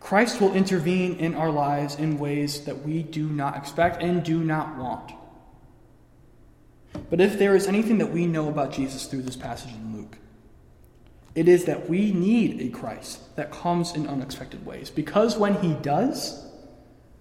Christ 0.00 0.40
will 0.40 0.54
intervene 0.54 1.16
in 1.16 1.34
our 1.34 1.50
lives 1.50 1.94
in 1.96 2.18
ways 2.18 2.64
that 2.64 2.82
we 2.82 3.02
do 3.02 3.26
not 3.26 3.56
expect 3.56 4.02
and 4.02 4.22
do 4.22 4.42
not 4.42 4.76
want. 4.76 5.12
But 7.10 7.20
if 7.20 7.38
there 7.38 7.54
is 7.54 7.66
anything 7.66 7.98
that 7.98 8.12
we 8.12 8.26
know 8.26 8.48
about 8.48 8.72
Jesus 8.72 9.06
through 9.06 9.22
this 9.22 9.36
passage 9.36 9.72
in 9.72 9.96
Luke, 9.96 10.18
it 11.34 11.48
is 11.48 11.64
that 11.64 11.88
we 11.88 12.12
need 12.12 12.60
a 12.60 12.68
Christ 12.68 13.34
that 13.36 13.50
comes 13.50 13.94
in 13.94 14.06
unexpected 14.06 14.64
ways. 14.64 14.90
Because 14.90 15.36
when 15.36 15.54
he 15.60 15.74
does, 15.74 16.46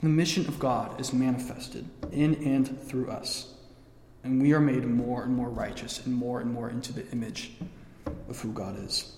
the 0.02 0.10
mission 0.10 0.46
of 0.48 0.60
God 0.60 1.00
is 1.00 1.14
manifested 1.14 1.90
in 2.12 2.36
and 2.44 2.80
through 2.84 3.10
us. 3.10 3.54
And 4.24 4.42
we 4.42 4.54
are 4.54 4.60
made 4.60 4.86
more 4.86 5.24
and 5.24 5.36
more 5.36 5.50
righteous 5.50 6.06
and 6.06 6.14
more 6.14 6.40
and 6.40 6.52
more 6.52 6.70
into 6.70 6.94
the 6.94 7.10
image 7.12 7.54
of 8.30 8.40
who 8.40 8.52
God 8.54 8.78
is. 8.84 9.18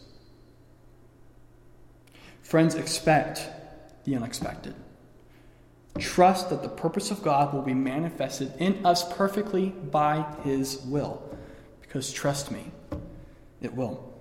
Friends, 2.41 2.75
expect 2.75 3.47
the 4.05 4.15
unexpected. 4.15 4.75
Trust 5.99 6.49
that 6.49 6.61
the 6.61 6.69
purpose 6.69 7.09
of 7.09 7.23
God 7.23 7.53
will 7.53 7.61
be 7.61 7.73
manifested 7.73 8.53
in 8.59 8.85
us 8.85 9.13
perfectly 9.15 9.69
by 9.69 10.25
His 10.43 10.81
will. 10.85 11.23
Because 11.81 12.11
trust 12.11 12.51
me, 12.51 12.71
it 13.61 13.73
will. 13.73 14.13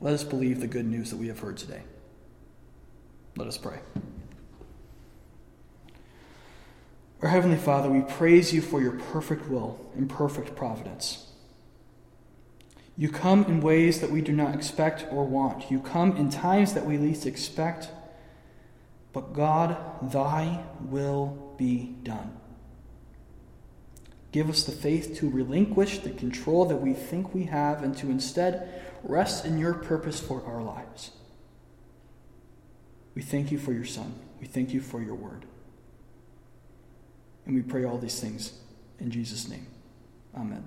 Let 0.00 0.14
us 0.14 0.24
believe 0.24 0.60
the 0.60 0.66
good 0.66 0.86
news 0.86 1.10
that 1.10 1.16
we 1.16 1.28
have 1.28 1.40
heard 1.40 1.56
today. 1.56 1.82
Let 3.36 3.48
us 3.48 3.58
pray. 3.58 3.78
Our 7.22 7.28
Heavenly 7.28 7.56
Father, 7.56 7.88
we 7.88 8.00
praise 8.00 8.52
you 8.52 8.60
for 8.60 8.82
your 8.82 8.92
perfect 8.92 9.48
will 9.48 9.78
and 9.96 10.10
perfect 10.10 10.56
providence. 10.56 11.28
You 12.96 13.08
come 13.08 13.44
in 13.44 13.60
ways 13.60 14.00
that 14.00 14.10
we 14.10 14.20
do 14.20 14.32
not 14.32 14.54
expect 14.54 15.06
or 15.10 15.24
want. 15.24 15.70
You 15.70 15.80
come 15.80 16.16
in 16.16 16.30
times 16.30 16.74
that 16.74 16.84
we 16.84 16.98
least 16.98 17.24
expect. 17.24 17.88
But 19.12 19.32
God, 19.32 19.76
thy 20.12 20.64
will 20.80 21.54
be 21.56 21.94
done. 22.02 22.38
Give 24.32 24.48
us 24.48 24.64
the 24.64 24.72
faith 24.72 25.16
to 25.18 25.28
relinquish 25.28 25.98
the 25.98 26.10
control 26.10 26.64
that 26.64 26.76
we 26.76 26.94
think 26.94 27.34
we 27.34 27.44
have 27.44 27.82
and 27.82 27.96
to 27.98 28.10
instead 28.10 28.82
rest 29.02 29.44
in 29.44 29.58
your 29.58 29.74
purpose 29.74 30.18
for 30.18 30.42
our 30.46 30.62
lives. 30.62 31.10
We 33.14 33.20
thank 33.20 33.52
you 33.52 33.58
for 33.58 33.72
your 33.72 33.84
Son. 33.84 34.14
We 34.40 34.46
thank 34.46 34.72
you 34.72 34.80
for 34.80 35.02
your 35.02 35.14
word. 35.14 35.44
And 37.44 37.54
we 37.54 37.62
pray 37.62 37.84
all 37.84 37.98
these 37.98 38.18
things 38.18 38.58
in 38.98 39.10
Jesus' 39.10 39.48
name. 39.48 39.66
Amen. 40.34 40.66